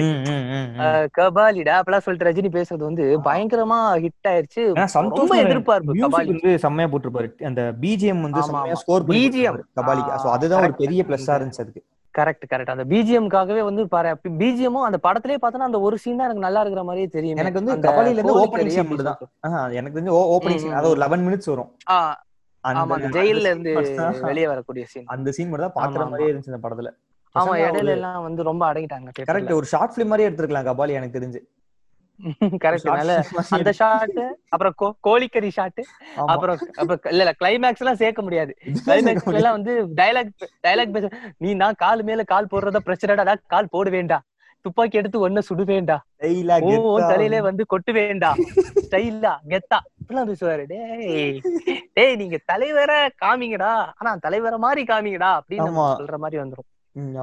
[1.19, 4.65] கபாலிடா அப்பெல்லாம் சொல்லிட்டு ரஜினி பேசுறது வந்து பயங்கரமா ஹிட் ஆயிருச்சு
[5.15, 8.79] ரொம்ப எதிர்பார்ப்பு கபாலி வந்து செம்மையா போட்டிருப்பாரு அந்த பிஜிஎம் வந்து செம்மையா.
[8.85, 9.07] ஸ்கோர்.
[9.11, 10.81] போட்டிருப்பாரு கபாலிக்கு சோ அதுதான் ஒரு.
[10.85, 11.83] பெரிய பிளஸ்ஸா இருந்துச்சு அதுக்கு
[12.15, 16.45] கரெக்ட் கரெக்ட் அந்த பிஜிஎம்காகவே வந்து பாரு பிஜிஎமும் அந்த படத்திலே பார்த்தோன்னா அந்த ஒரு சீன் தான் எனக்கு
[16.47, 17.41] நல்லா இருக்கிற மாதிரியே தெரியும்.
[17.43, 21.03] எனக்கு வந்து கபாலில இருந்து ஓப்பனிங் சீன் மட்டும் தான் எனக்கு தெரிஞ்சு ஓப்பனிங் ம், சீன் அதாவது ஒரு
[21.05, 21.71] லெவன் மினிட்ஸ் வரும்.
[22.65, 23.73] ஆமா அந்த ஜெயில்ல இருந்து
[24.29, 26.91] வெளியே வரக்கூடிய சீன் அந்த சீன் மட்டும் தான் பாக்குற மாதிரியே இருந்துச்சு இந்த படத்துல.
[27.35, 31.41] ஆமா இடையில எல்லாம் வந்து ரொம்ப அடங்கிட்டாங்க கரெக்ட் ஒரு ஷார்ட் பிலிம் மாதிரியே எடுத்திருக்கலாம் கபாலி எனக்கு தெரிஞ்சு.
[32.65, 35.81] கரெக்ட் அந்த ஷாட் அப்புறம் கோழிக்கறி ஷாட்.
[36.15, 36.59] அப்புறம்
[37.05, 38.57] இல்ல இல்ல கிளைமேக்ஸ் எல்லாம் சேர்க்க முடியாது.
[38.87, 40.31] கிளைமேக்ஸ்ல எல்லாம் வந்து டைலாக்
[40.67, 44.25] டைலாக் பேச நீ நான் கால் மேல கால் போடுறத பிரச்சனைடா கால் போட வேண்டாம்
[44.61, 46.05] துப்பாக்கி எடுத்து ஒன்ன சுடு வேண்டா.
[46.21, 48.35] Style-ஆ, ஓ தலையிலே வந்து கொட்டு வேண்டா.
[48.85, 49.79] ஸ்டைலா கெத்தா.
[50.03, 50.65] இப்படிலாம் பேசுவாரு.
[50.67, 51.41] டேய்
[51.93, 53.73] டேய் நீங்க தலைவரை காமிங்கடா.
[53.97, 55.41] ஆனா தலைவரை மாதிரி காமிங்கடா.
[55.41, 55.99] அப்படின்னு.
[55.99, 56.69] சொல்ற மாதிரி வந்துரும்.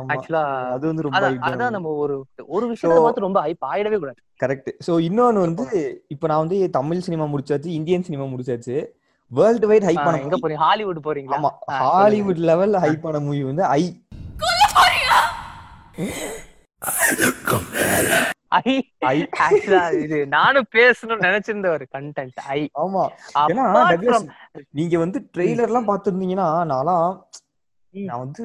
[0.10, 1.72] ஆக்சுவலா அது வந்து ரொம்ப அதான்.
[1.72, 2.16] நம்ம ஒரு
[2.48, 4.20] ஒரு விஷயத்தை பார்த்து ரொம்ப ஹைப் ஆயிடவே கூடாது.
[4.44, 4.70] கரெக்ட்.
[4.88, 5.66] சோ இன்னொன்னு வந்து
[6.08, 8.76] இப்ப நான் வந்து தமிழ் சினிமா முடிச்சாச்சு இந்தியன் சினிமா முடிச்சாச்சு.
[9.32, 10.62] வேர்ல்டு வைட் ஹைப் பண்ண எங்க போறீங்க?
[10.62, 11.38] ஹாலிவுட் போறீங்களா?
[11.38, 11.52] ஆமா.
[11.84, 13.84] ஹாலிவுட் லெவல்ல ஹைப் பண்ண மூவி வந்து ஐ.
[18.60, 18.72] ஐ?
[19.06, 19.18] ஐ.
[19.44, 22.62] ஆக்சுவலா இது நானும் பேசணும்னு நினைச்சிருந்த ஒரு கண்டென்ட் ஐ.
[22.82, 23.04] ஆமா.
[23.44, 23.66] ஏன்னா
[24.72, 27.08] நீங்க வந்து ட்ரெய்லர்லாம் பாத்துருந்தீங்கன்னா நான்லாம்
[28.10, 28.44] நான் வந்து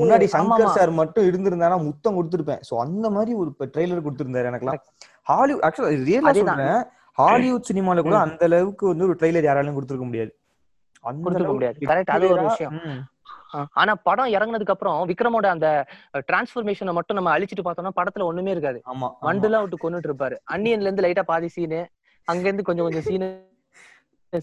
[0.00, 0.74] முன்னாடி சங்கர்.
[0.76, 2.62] சார் மட்டும் இருந்திருந்தானா முத்தம் கொடுத்திருப்பேன்.
[2.68, 4.82] சோ அந்த மாதிரி ஒரு ட்ரெய்லர் கொடுத்திருந்தாரு எனக்குலாம்
[5.30, 6.32] ஹாலிவுட் ஆக்சுவலா ரியலா.
[6.40, 6.82] சொல்றேன்.
[7.18, 8.18] ஹாலிவுட் சினிமால கூட.
[8.26, 10.32] அந்த அளவுக்கு வந்து ஒரு ட்ரெய்லர் யாராலும் கொடுத்திருக்க முடியாது.
[11.04, 11.78] அளவுக்கு முடியாது.
[11.90, 12.76] கரெக்ட் அது ஒரு விஷயம்.
[13.80, 15.68] ஆனா படம் இறங்குனதுக்கு அப்புறம் விக்ரமோட அந்த
[16.30, 18.78] டிரான்ஸ்பர்மேஷனை மட்டும் நம்ம அழிச்சிட்டு பார்த்தோம்னா படத்துல ஒண்ணுமே இருக்காது.
[19.28, 20.36] வண்டுலாம் விட்டு கொண்டுட்டு இருப்பாரு.
[20.54, 21.80] அன்னியன்ல இருந்து லைட்டா பாதி சீனு
[22.28, 23.28] அங்க இருந்து கொஞ்சம் கொஞ்சம் சீனு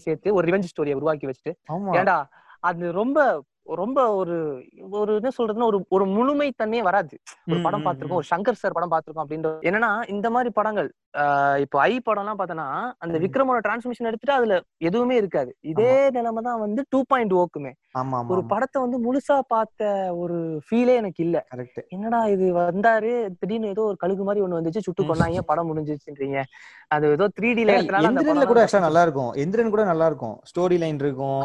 [0.06, 1.52] சேர்த்து ஒரு ரிவெஞ்ச் ஸ்டோரியை உருவாக்கி வச்சுட்டு.
[1.98, 2.16] ஏன்டா
[2.70, 3.18] அது ரொம்ப
[3.80, 4.36] ரொம்ப ஒரு
[4.98, 7.14] ஒரு என்ன சொல்றதுன்னா ஒரு ஒரு முழுமை தன்மையே வராது.
[7.50, 10.88] ஒரு படம் பார்த்திருக்கோம் ஒரு சங்கர் சார் படம் பார்த்திருக்கோம் அப்படின்ற என்னன்னா இந்த மாதிரி படங்கள்
[11.64, 12.68] இப்போ ஐ படம்லாம் பார்த்தோன்னா
[13.04, 13.16] அந்த.
[13.24, 14.56] விக்ரமோட டிரான்ஸ்மிஷன் எடுத்துட்டு அதுல
[14.88, 15.50] எதுவுமே இருக்காது.
[15.72, 17.72] இதே நிலைமை தான் வந்து டூ பாயிண்ட் ஓக்குமே.
[18.32, 19.90] ஒரு படத்தை வந்து முழுசா பார்த்த
[20.22, 21.36] ஒரு ஃபீலே எனக்கு இல்ல.
[21.52, 25.08] கரெக்ட் என்னடா இது வந்தாரு திடீர்னு ஏதோ ஒரு கழுகு மாதிரி ஒண்ணு வந்துச்சு சுட்டு.
[25.10, 26.40] கொண்டாங்க படம் முடிஞ்சிச்சுன்றீங்க?
[26.94, 31.40] அது ஏதோ த்ரீ எந்திரன்ல படம் கூட நல்லா இருக்கும் எந்திரன் கூட நல்லா இருக்கும் ஸ்டோரி லைன் இருக்கும்.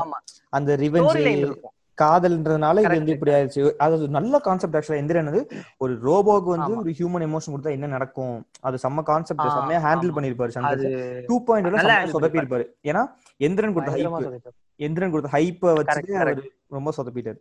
[0.57, 1.75] அந்த ரிவெஞ்ச் லைன் இருக்கும்.
[2.01, 5.43] காதல்ன்றதுனால இது வந்து இப்படி ஆயிடுச்சு அது நல்ல கான்செப்ட் ஆக்சுவலா எந்திரன் வந்து
[5.79, 6.73] ஒரு ரோபோக்கு வந்து.
[6.81, 10.15] ஒரு ஹியூமன் எமோஷன் கொடுத்தா என்ன நடக்கும் அது செம்ம கான்செப்ட் செம்மையா ஹேண்டில்.
[10.17, 10.83] பண்ணிருப்பாரு சங்கர்
[11.29, 13.03] டூ பாயிண்ட் சொதப்பி இருப்பாரு ஏன்னா
[13.39, 14.43] எந்திரன் கொடுத்த ஹைப்.
[14.79, 16.45] எந்திரன் கொடுத்த ஹைப்பை வச்சுட்டு correct.
[16.71, 17.39] ரொம்ப சொதப்பிட்டாரு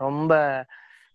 [0.00, 0.32] ரொம்ப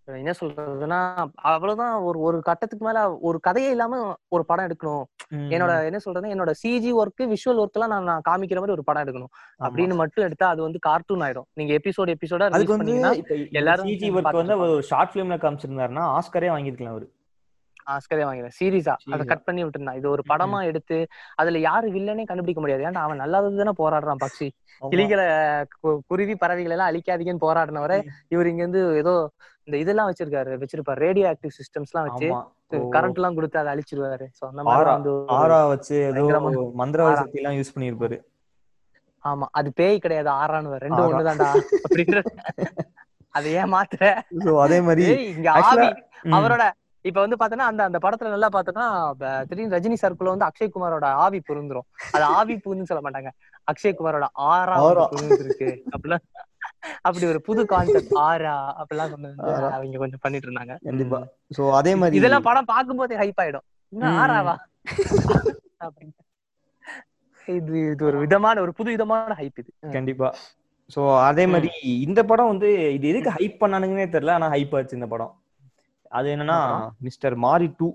[0.07, 0.99] என்ன சொல்றதுன்னா
[1.35, 1.93] அவ்வளவுதான்.
[2.01, 5.05] ஒரு ஒரு கட்டத்துக்கு மேல ஒரு கதையே இல்லாம ஒரு படம் எடுக்கணும்.
[5.53, 9.31] என்னோட என்ன சொல்றது என்னோட சிஜி ஒர்க் விஷுவல் ஒர்க் எல்லாம் நான் காமிக்கிற மாதிரி ஒரு படம் எடுக்கணும்.
[9.59, 11.47] அப்படின்னு மட்டும் எடுத்தா அது வந்து கார்ட்டூன் ஆயிடும்.
[11.53, 12.95] நீங்க எபிசோட் எபிசோடா அதுக்கு வந்து
[13.51, 17.07] எல்லாரும் சிஜி ஒர்க் வந்து ஒரு ஷார்ட் பிலிம்ல காமிச்சிருந்தாருன்னா ஆஸ்கரே வாங்கியிருக்கலாம் அவரு.
[17.87, 19.23] ஆஸ்கரே வாங்கிடுறேன் சீரியஸா அதை.
[19.31, 20.97] கட் பண்ணி விட்டுருந்தான் இது ஒரு படமா எடுத்து
[21.41, 22.85] அதுல யாரு வில்லனே கண்டுபிடிக்க முடியாது.
[22.87, 24.47] ஏன்டா அவன் நல்லாதது தானே போராடுறான் பக்ஷி.
[24.81, 25.25] கிளிகளை
[26.09, 27.97] குருவி பறவைகள் எல்லாம் அழிக்காதீங்கன்னு போராடினவரை
[28.33, 29.13] இவர் இங்க இருந்து ஏதோ
[29.67, 31.03] இந்த இதெல்லாம் வச்சிருக்காரு வச்சிருப்பாரு.
[31.05, 32.27] ரேடியோ ஆக்டிவ் சிஸ்டம்ஸ் எல்லாம் வச்சு.
[32.95, 34.25] கரண்ட் எல்லாம் கொடுத்து அதை அழிச்சிருவாரு.
[34.37, 35.97] சோ அந்த மாதிரி ஆரா வச்சு
[36.81, 37.19] மந்திரவாதி.
[37.21, 38.17] சக்தி எல்லாம் யூஸ் பண்ணிருப்பாரு
[39.23, 39.45] ஆமா.
[39.59, 40.29] அது பேய் கிடையாது.
[40.41, 41.11] ஆறான்னு ரெண்டும் ஆறா.
[41.11, 41.47] ஒண்ணுதான்டா.
[41.85, 42.17] அப்படின்ற
[43.35, 44.03] அதை ஏன் மாத்துற?
[44.65, 45.87] அதே மாதிரி இங்க ஆவி.
[46.37, 46.63] அவரோட
[47.05, 51.03] இப்ப வந்து பாத்தீங்கன்னா அந்த அந்த படத்துல நல்லா பார்த்தோன்னா ப- திடீர்னு ரஜினி சர்க்குள்ள வந்து அக்ஷய் குமாரோட
[51.03, 53.27] ஆவி பொருந்துரும் அது ஆவி புகுன்னு சொல்ல மாட்டாங்க.
[53.71, 55.33] அக்ஷய் குமாரோட ஆறா ஆறா.
[55.39, 56.23] இருக்கு அப்படிலாம்.
[57.01, 59.71] அப்படி ஒரு புது கான்செப்ட் ஆரா அப்படிலாம் கொண்டு வந்து ஆறா.
[59.71, 60.77] அவங்க கொஞ்சம் பண்ணிட்டு இருந்தாங்க.
[60.83, 61.23] கண்டிப்பா.
[61.57, 63.65] சோ அதே மாதிரி இதெல்லாம் படம் பார்க்கும்போதே ஹைப் ஆயிடும்.
[63.89, 64.17] இன்னும்.
[64.17, 64.55] ஆறாவா?
[65.83, 66.13] அப்படின்னு.
[67.45, 69.73] இது இது ஒரு விதமான ஒரு புது விதமான ஹைப் இது.
[69.91, 70.33] கண்டிப்பா.
[70.95, 75.07] சோ அதே மாதிரி இந்த படம் வந்து இது எதுக்கு ஹைப் பண்ணானுங்கன்னே தெரியல ஆனா ஹைப் ஆச்சு இந்த
[75.07, 75.39] படம்.
[76.17, 76.59] அது என்னன்னா
[77.05, 77.87] மிஸ்டர் மாரி டூ.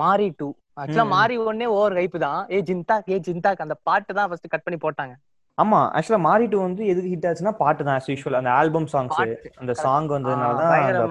[0.00, 0.48] மாரி டூ.
[0.82, 1.04] ஆக்சுவலா.
[1.14, 2.40] மாரி ஒன்னே ஓவர் ஹைப் தான்.
[2.54, 5.14] ஏ ஜிந்தாக் ஏ ஜிந்தாக் அந்த பாட்டு தான் ஃபர்ஸ்ட் கட் பண்ணி போட்டாங்க.
[5.58, 9.18] ஆமா ஆக்சுவலா மாரி டூ வந்து எதுக்கு ஹிட் ஆச்சுன்னா பாட்டு தான் யூஷுவல் அந்த ஆல்பம் சாங்ஸ்.
[9.62, 11.10] அந்த சாங் வந்ததுனால தான்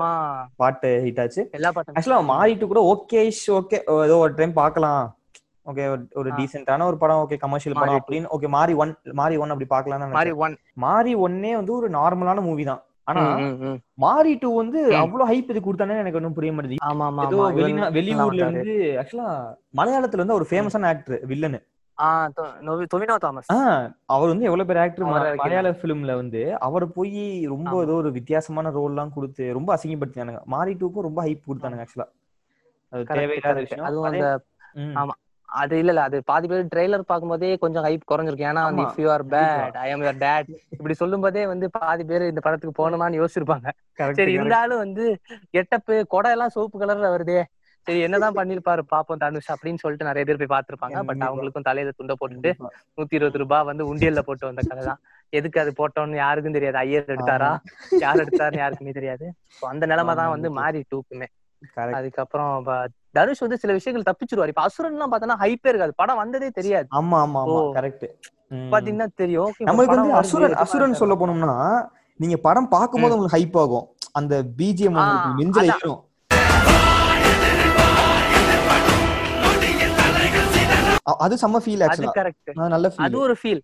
[0.61, 1.41] பாட்டு ஹிட் ஆச்சு.
[1.57, 3.21] எல்லா ஆக்சுவலா மாரி டூ கூட ஓகே
[3.59, 5.03] ஓகே ஏதோ ஒரு டைம் பார்க்கலாம்.
[5.65, 5.83] ஓகே
[6.19, 6.29] ஒரு.
[6.37, 7.99] டீசென்டான ஒரு படம் ஓகே கமர்ஷியல் மாரி படம்.
[7.99, 10.55] அப்படின்னு ஓகே மாரி ஒன் மாரி ஒன் அப்படி பார்க்கலாம்னு மாரி ஒன்.
[10.85, 12.81] மாரி ஒன்னே வந்து ஒரு நார்மலான மூவி தான்.
[13.07, 13.21] ஆனா
[13.97, 16.85] மாரி டூ வந்து அவ்வளவு ஹைப் இது கொடுத்தானே எனக்கு ஒன்றும் புரிய மாட்டேங்குது.
[17.25, 18.41] ஏதோ வெளிநா வெளியூர்ல.
[18.47, 19.29] இருந்து ஆக்சுவலா
[19.77, 21.59] மலையாளத்துல வந்து ஒரு ஃபேமஸான ஆக்டர் வில்லனு
[24.13, 25.05] அவர் வந்து எவ்வளவு பேர் ஆக்டர்.
[25.39, 27.71] மலையாள பிலிம்ல வந்து அவர் போய் ரொம்ப.
[27.81, 30.41] ஏதோ ஒரு வித்தியாசமான ரோல் எல்லாம் கொடுத்து ரொம்ப அசிங்கப்படுத்தினானுங்க.
[30.47, 32.07] மாரி டூக்கும் ரொம்ப ஹைப் கொடுத்தானுங்க ஆக்சுவலா
[32.93, 33.59] அது தேவையில்லாத.
[33.65, 33.85] விஷயம்.
[35.01, 35.15] ஆமா.
[35.51, 36.03] அது இல்ல இல்ல.
[36.07, 39.89] அது பாதி பேர் ட்ரெய்லர் பார்க்கும்போதே கொஞ்சம் ஹைப் குறைஞ்சிருக்கு ஏன்னா ஆமா, if you are bad I
[39.91, 43.67] am your dad இப்படி சொல்லும் போதே வந்து பாதி பேர் இந்த படத்துக்கு போகணுமான்னு யோசிச்சிருப்பாங்க.
[44.19, 44.35] சரி.
[44.37, 45.05] இருந்தாலும் வந்து
[45.55, 47.41] கெட்டப்பு கொடை எல்லாம் சோப்பு கலர்ல வருதே.
[47.87, 50.97] சரி என்னதான் பண்ணிருப்பாரு பாப்போம் தனுஷ் அப்படின்னு சொல்லிட்டு நிறைய பேர் போய் பார்த்திருப்பாங்க.
[51.07, 51.23] பட்.
[51.27, 52.51] அவங்களுக்கும் தலையில துண்டை போட்டுட்டு
[52.97, 54.99] நூத்தி இருபது ரூபாய் வந்து உண்டியல்ல போட்டு வந்த கதை தான்.
[55.33, 56.77] எதுக்கு அது போட்டோம்னு யாருக்கும் தெரியாது.
[56.77, 57.51] ஐயர் எடுத்தாரா?
[57.99, 59.27] யார் எடுத்தாருன்னு யாருக்குமே தெரியாது.
[59.69, 61.29] அந்த நிலைமை தான் வந்து மாறி டூக்குமே.
[61.95, 62.51] அதுக்கப்புறம்
[63.13, 64.47] தனுஷ் வந்து சில விஷயங்கள் தப்பிச்சிருவாரு.
[64.47, 66.87] இப்ப அசுரன் எல்லாம் பார்த்தோன்னா ஹைப்பே இருக்காது படம் வந்ததே தெரியாது.
[66.95, 67.45] ஆமா ஆமா.
[67.77, 68.07] கரெக்ட்
[68.73, 69.51] பாத்தீங்கன்னா தெரியும்.
[69.59, 71.55] படம் வந்து அசுரன் அசுரன் சொல்ல போனோம்னா
[72.19, 73.85] நீங்க படம் பார்க்கும்போது உங்களுக்கு ஹைப் ஆகும்.
[74.11, 75.75] அந்த பிஜிஎம் உங்களுக்கு நெஞ்சில.
[75.75, 76.01] ஏறும்
[81.05, 83.61] அது செம்ம ஃபீல் அது ஆக்சுவலா கரெக்ட் நல்ல அது ஃபீல் ஒரு ஃபீல்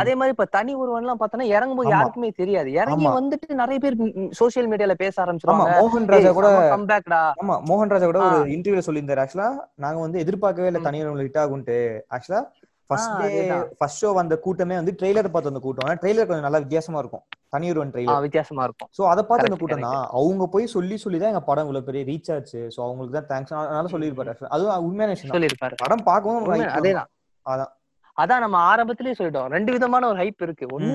[0.00, 1.90] அதே மாதிரி இப்ப தனி ஒருவன் எல்லாம் பார்த்தோன்னா இறங்கும்போது.
[1.94, 2.68] யாருக்குமே தெரியாது.
[2.78, 3.06] இறங்கி.
[3.16, 3.96] வந்துட்டு நிறைய பேர்
[4.38, 5.74] சோசியல் மீடியால பேச ஆரம்பிச்சிருவாங்க.
[5.78, 8.20] மோகன் ராஜா கூட கம்பேக்டா ஆமா மோகன் ராஜா கூட.
[8.28, 9.22] ஒரு இன்டர்வியூல சொல்லியிருந்தாரு.
[9.24, 11.78] ஆக்சுவலா நாங்க வந்து எதிர்பார்க்கவே இல்லை தனியார் ஹிட் ஆகும்ட்டு
[12.16, 12.42] ஆக்சுவலா
[12.90, 13.30] ஃபர்ஸ்ட் டே.
[13.78, 15.88] ஃபர்ஸ்ட் ஷோ வந்த கூட்டமே வந்து ட்ரெய்லர் பார்த்து வந்த கூட்டம்.
[16.02, 17.24] ட்ரெய்லர் கொஞ்சம் நல்லா வித்தியாசமா இருக்கும்.
[17.48, 18.90] தனியார் ஒன் ஆ, ட்ரெய்லர் வித்தியாசமா இருக்கும்.
[18.98, 20.04] சோ அத பார்த்து அந்த கூட்டம் தான்.
[20.10, 22.60] அவங்க போய் சொல்லி சொல்லி தான் எங்க படம் இவ்வளவு பெரிய ரீச் ஆச்சு.
[22.76, 24.48] சோ அவங்களுக்கு தான் தேங்க்ஸ் அதனால சொல்லியிருப்பாரு.
[24.48, 25.34] அதுவும் உண்மையான விஷயம்.
[25.36, 25.76] சொல்லியிருப்பாரு.
[25.76, 27.10] படம் பார்க்கவும் அதேதான்.
[27.46, 27.72] அதான்.
[28.16, 29.46] அதான் நம்ம ஆரம்பத்திலேயே சொல்லிட்டோம்.
[29.46, 30.66] ரெண்டு விதமான ஒரு ஹைப் இருக்கு.
[30.76, 30.94] ஒண்ணு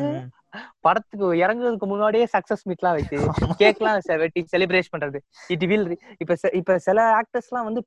[0.86, 3.18] படத்துக்கு இறங்குறதுக்கு முன்னாடியே சக்சஸ் மீட்லாம் வச்சு
[3.62, 5.20] கேக்லாம் வெட்டி செலிப்ரேட் பண்றது.
[5.56, 5.88] இட் வில்
[6.24, 7.82] இப்ப இப்ப சில ஆக்டர்ஸ் எல்லாம் வந்து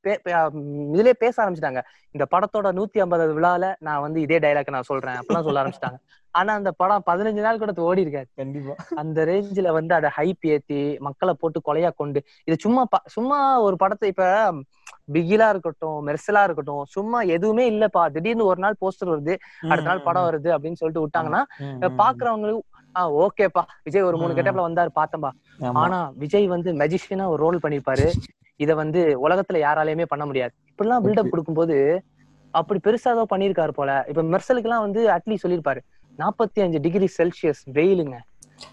[0.95, 1.83] இதுலயே பேச ஆரம்பிச்சிட்டாங்க.
[2.14, 6.01] இந்த படத்தோட நூத்தி ஐம்பது விழால நான் வந்து இதே டைலாக் நான் சொல்றேன் அப்பெல்லாம் சொல்ல ஆரம்பிச்சிட்டாங்க.
[6.35, 8.29] ஆனா அந்த படம் பதினஞ்சு நாள் கூட ஓடி இருக்காது.
[8.41, 8.75] கண்டிப்பா.
[9.03, 12.83] அந்த ரேஞ்சில வந்து அதை ஹைப் ஏத்தி மக்களை போட்டு கொலையா கொண்டு இது சும்மா
[13.14, 14.27] சும்மா ஒரு படத்தை இப்ப
[15.14, 19.35] பிகிலா இருக்கட்டும் மெர்சலா இருக்கட்டும் சும்மா எதுவுமே இல்லப்பா திடீர்னு ஒரு நாள் போஸ்டர் வருது
[19.71, 21.43] அடுத்த நாள் படம் வருது அப்படின்னு சொல்லிட்டு விட்டாங்கன்னா.
[22.01, 22.56] பாக்குறவங்களுக்கு
[22.95, 23.63] ஆஹ் ஓகேப்பா.
[23.85, 24.33] விஜய் ஒரு மூணு.
[24.35, 25.31] கெட்டப்ல வந்தாரு பார்த்தம்பா.
[25.75, 28.07] ஆனா விஜய் வந்து மெஜிஷியனா ஒரு ரோல் பண்ணிருப்பாரு.
[28.61, 30.53] இத வந்து உலகத்துல யாராலையுமே பண்ண முடியாது.
[30.71, 31.77] இப்படிலாம் பில்டப் கொடுக்கும்போது
[32.55, 34.05] அப்படி பெருசா ஏதோ பண்ணிருக்காரு போல.
[34.09, 35.81] இப்ப மெர்சலுக்கு எல்லாம் வந்து அட்லீஸ்ட் சொல்லியிருப்பாரு
[36.19, 38.17] நாற்பத்தி அஞ்சு டிகிரி செல்சியஸ் வெயிலுங்க.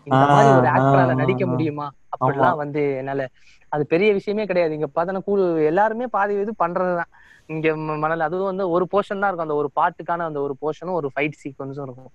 [0.03, 1.45] இந்த மாதிரி ஒரு ஆ, ஆக்டரால ஆ, நடிக்க.
[1.45, 1.87] முடியுமா?
[2.15, 3.21] அப்படிலாம் வந்து என்னால
[3.71, 4.73] அது பெரிய விஷயமே கிடையாது.
[4.73, 7.11] இங்க பார்த்தோன்னா கூ எல்லாருமே பாதி இது பண்றதுதான்.
[7.49, 7.69] இங்க
[8.03, 9.47] மணல் அதுவும் வந்து ஒரு போர்ஷன் தான் இருக்கும்.
[9.47, 12.11] அந்த ஒரு பாட்டுக்கான அந்த ஒரு போர்ஷனும் ஒரு ஃபைட் சீக்வன்ஸும் இருக்கும்.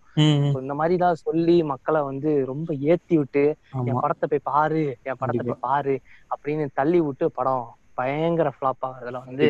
[0.64, 3.44] இந்த மாதிரி தான் சொல்லி மக்களை வந்து ரொம்ப ஏத்தி விட்டு
[3.88, 4.00] என்.
[4.04, 5.44] படத்தை போய் பாரு என் படத்தை.
[5.48, 5.96] போய் பாரு
[6.34, 7.66] அப்படின்னு தள்ளி விட்டு படம்
[8.00, 9.48] பயங்கர ஃபிளாப் ஆகுறதுல வந்து.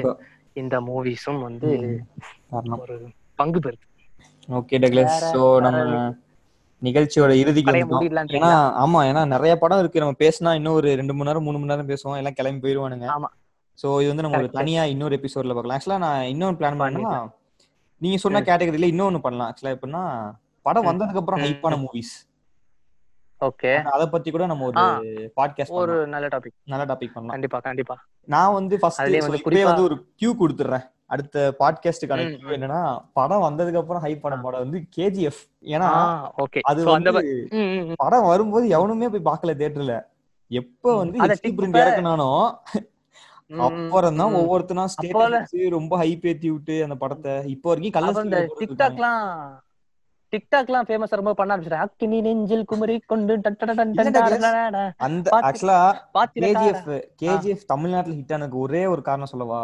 [0.62, 1.70] இந்த மூவிஸும் வந்து
[2.83, 2.97] ஒரு
[3.41, 3.85] பங்கு பெறுது.
[4.49, 5.81] ஓகே டக்ளஸ் சோ நம்ம
[6.83, 7.72] நிகழ்ச்சியோட இறுதிக்கு?
[8.39, 8.51] ஏன்னா
[8.83, 10.03] ஆமா ஏன்னா நிறைய படம் இருக்கு.
[10.03, 12.18] நம்ம பேசினா இன்னும் ஒரு ரெண்டு மணி நேரம் மூணு மணி நேரம் பேசுவோம்.
[12.20, 13.07] எல்லாம் கிளம்பி போயிருவானுங்க.
[13.16, 13.29] ஆமா.
[13.83, 14.47] சோ இது வந்து நம்ம.
[14.47, 15.79] தனியா இன்னொரு எபிசோட்ல பார்க்கலாம்.
[15.79, 17.33] ஆக்சுவலா நான் இன்னொரு பிளான் பண்ணா
[18.01, 18.41] நீங்க சொன்ன.
[18.41, 19.49] கேட்டகரியில இன்னொன்னு பண்ணலாம்.
[19.51, 20.03] ஆக்சுவலா எப்படின்னா
[20.66, 20.87] படம்.
[20.87, 21.41] வந்ததுக்கு அப்புறம்.
[21.41, 22.14] ஹைப்பான மூவிஸ்
[23.41, 23.83] ஓகே.
[23.83, 24.81] அத பத்தி கூட நம்ம ஒரு
[25.37, 27.26] பாட்காஸ்ட் ஒரு நல்ல டாபிக் நல்ல டாபிக் பண்ணலாம்.
[27.26, 27.97] கண்டிப்பா கண்டிப்பா.
[28.24, 32.81] நான் வந்து ஃபர்ஸ்ட் இப்பவே வந்து ஒரு கியூ கொடுத்துறேன் அடுத்த பாட்காஸ்டுக்கான கியூ என்னன்னா
[33.12, 35.91] படம் வந்ததுக்கு அப்புறம் ஹைப் பண்ண படம் வந்து கேஜிஎஃப் ஏன்னா
[36.39, 36.61] ஓகே.
[36.62, 37.95] அது வந்து.
[37.97, 39.97] படம் வரும்போது எவனுமே போய் பார்க்கல தியேட்டர்ல
[40.51, 41.37] எப்ப வந்து அத
[43.51, 44.34] அப்புறம் தான்.
[44.40, 47.34] ஒவ்வொருத்தனா ஸ்டேட்டஸ் ரொம்ப ஹைப் ஏத்தி விட்டு அந்த படத்தை.
[47.55, 49.24] இப்போ வரைக்கும் கலர்ஸ் டிக்டாக்லாம்
[50.32, 53.34] டிக்டாக்லாம் ஃபேமஸ் ரொம்ப பண்ண ஆரம்பிச்சிட்டேன் அக்கினி நெஞ்சில் குமரி கொண்டு.
[55.07, 55.78] அந்த ஆக்சுவலா.
[56.44, 56.90] கேஜிஎஃப்
[57.22, 59.62] கேஜிஎஃப் தமிழ்நாட்டுல ஹிட் ஆனதுக்கு ஒரே ஒரு காரணம் சொல்லவா?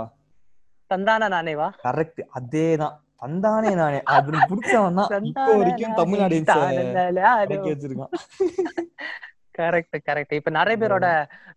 [0.91, 1.69] தந்தானா நானே வா.
[1.85, 2.97] கரெக்ட் அதேதான்.
[3.23, 4.01] தந்தானே நானே.
[4.15, 6.51] அது பிடிச்சவன் தான் இப்போ வரைக்கும் தமிழ் ஆடியன்ஸ்
[7.43, 8.13] அடக்கி வச்சிருக்கான்.
[9.55, 11.07] கரெக்ட் கரெக்ட் இப்ப நிறைய பேரோட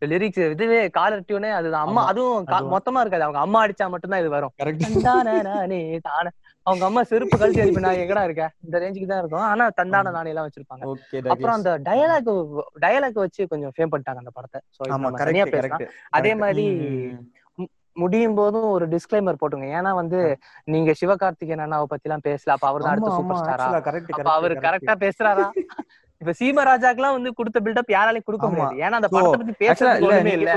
[0.05, 1.85] லிரிக்ஸ் இதுவே காலர் டியூனே அதுதான்.
[1.87, 2.43] அம்மா அதுவும்.
[2.73, 3.25] மொத்தமா இருக்காது.
[3.27, 4.53] அவங்க அம்மா அடிச்சா மட்டும்தான் இது வரும்.
[6.65, 8.45] அவங்க அம்மா செருப்பு கழட்டி அடிப்பு நான் எங்கடா இருக்க?
[8.65, 9.45] இந்த ரேஞ்சுக்கு தான் இருக்கும்.
[9.49, 10.83] ஆனா தந்தான நானே எல்லாம் வச்சிருப்பாங்க.
[11.33, 12.31] அப்புறம் அந்த டயலாக்
[12.85, 14.59] டயலாக் வச்சு கொஞ்சம் ஃபேம் பண்ணிட்டாங்க அந்த படத்தை.
[15.23, 15.85] தனியா கரெக்ட் பேசலாம்
[16.19, 16.65] அதே மாதிரி
[17.97, 20.17] முடியும் போதும் ஒரு டிஸ்க்ளைமர் போட்டுங்க ஏன்னா வந்து
[20.67, 22.53] நீங்க சிவகார்த்திகேயன் அண்ணாவை பத்தி எல்லாம் பேசல.
[22.55, 23.67] அப்ப அவர் தான் அடுத்த சூப்பர் ஸ்டாரா
[24.35, 25.47] அவரு கரெக்டா பேசுறாரா?
[26.21, 28.47] இப்ப சீமராஜாக்கெல்லாம் வந்து கொடுத்த பில்டப் யாராலையும் கொடுக்க.
[28.47, 28.75] முடியாது.
[28.77, 30.51] ஏன்னா அந்த படத்தை பத்தி பேசுறதுக்கு இல்ல.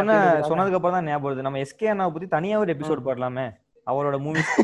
[0.51, 1.45] சொன்னதுக்கு அப்புறம் தான் ஞாபகம் வருது.
[1.47, 3.47] நம்ம எஸ்கே அண்ணா பத்தி தனியா ஒரு எபிசோட் போடலாமே.
[3.87, 4.55] அவரோட மூவிஸ்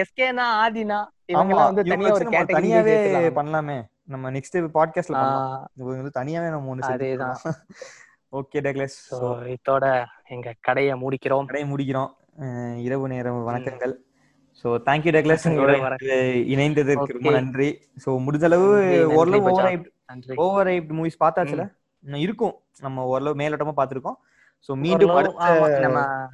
[0.00, 0.98] எஸ்கேனா ஆதினா
[1.32, 2.26] இவங்கெல்லாம் வந்து இவங்க தனியா ஒரு
[2.56, 2.96] தனியாவே
[3.38, 3.76] பண்ணலாமே.
[4.12, 5.14] நம்ம நெக்ஸ்ட் பாட்காஸ்ட்ல.
[5.16, 5.70] பண்ணலாம்.
[5.80, 7.38] இவங்க வந்து தனியாவே நம்ம ஒண்ணு அதேதான்.
[8.32, 9.18] ஓகே டக்ளஸ் So,
[9.54, 9.86] இதோட
[10.28, 11.46] எங்க கடையை மூடிக்கிறோம்.
[11.50, 12.10] கடையை முடிக்கிறோம்.
[12.86, 13.94] இரவு நேர வணக்கங்கள்.
[14.60, 16.08] சோ தேங்க்யூ டக்ளஸ் இரவு வணக்கம்.
[16.54, 17.30] இணைந்ததற்கு ரொம்ப.
[17.38, 17.68] நன்றி.
[18.04, 18.68] சோ முடிஞ்ச அளவு
[19.18, 19.50] ஓரளவு.
[19.52, 19.68] ஓவர்
[20.34, 21.74] ஓவர் ஹைப் மூவிஸ் பார்த்தாச்சுல?
[22.16, 22.60] இருக்கும்.
[22.78, 24.14] நம்ம ஓரளவு மேலோட்டமா பார்த்திருக்கோம்.
[24.68, 25.34] சோ மீண்டும்
[25.80, 26.28] நம்ம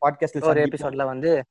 [0.00, 1.44] பாட்காஸ்ட்ல ஒரு எபிசோட்ல வந்து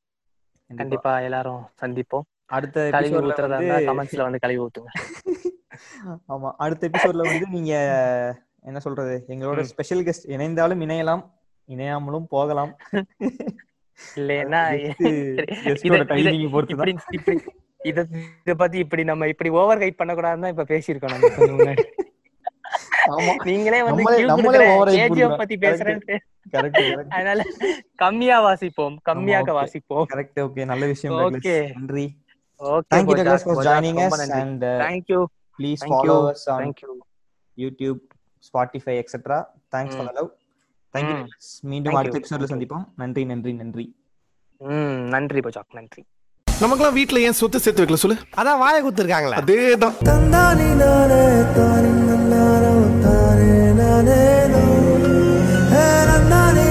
[0.76, 1.20] கண்டிப்பா.
[1.20, 2.22] எல்லாரும் சந்திப்போம்.
[2.46, 4.86] அடுத்த கழுவி ஊத்துறதா கமெண்ட்ஸ்ல வந்து கழுவி ஊத்துங்க.
[6.30, 6.52] ஆமா.
[6.58, 7.74] அடுத்த எபிசோட்ல வந்து நீங்க
[8.62, 11.30] என்ன சொல்றது எங்களோட ஸ்பெஷல் கெஸ்ட் இணைந்தாலும் இணையலாம்
[11.68, 12.78] இணையாமலும் போகலாம்.
[14.16, 14.94] இல்லைன்னா
[15.64, 17.48] guest
[17.80, 18.08] இத-
[18.58, 21.86] பத்தி இப்படி நம்ம இப்படி ஓவர் ஹைட் பண்ண கூடாதுன்னு இப்ப பேசியிருக்கோம் நம்ம முன்னாடி
[23.44, 24.04] நீங்களே வந்து.
[25.38, 27.44] பத்தி கரெக்ட் அதனால
[27.96, 31.18] கம்மியா வாசிப்போம் கம்மியாக வாசிப்போம் கரெக்ட் ஓகே நல்ல விஷயம்.
[31.18, 31.74] Douglas.
[31.74, 32.06] நன்றி
[32.60, 35.20] okay Thank you Douglas for joining us and uh, thank you
[35.60, 36.32] please Thank follow you.
[36.32, 36.94] us on Thank you.
[37.58, 38.00] YouTube,
[38.44, 39.16] Spotify, etc.
[39.72, 40.30] Thanks for the love.
[40.94, 41.26] Thank you.
[41.62, 42.22] மீண்டும் Thank அடுத்த you.
[42.22, 42.54] எபிசோட்ல Thank you.
[42.54, 43.88] சந்திப்போம் நன்றி நன்றி நன்றி
[44.62, 46.04] ம் நன்றி பஜாக் நன்றி
[46.62, 48.18] நமக்குலாம் வீட்டுல ஏன் சொத்து சேர்த்து வைக்கல சொல்லு?
[48.38, 49.38] அதான் வாய குத்துருக்காங்களா.
[49.42, 49.96] அதேதான்.
[50.06, 51.22] தந்தானி நானே
[51.58, 51.92] தானே
[52.32, 52.74] நானே
[53.74, 54.20] நானே
[56.30, 56.68] நானே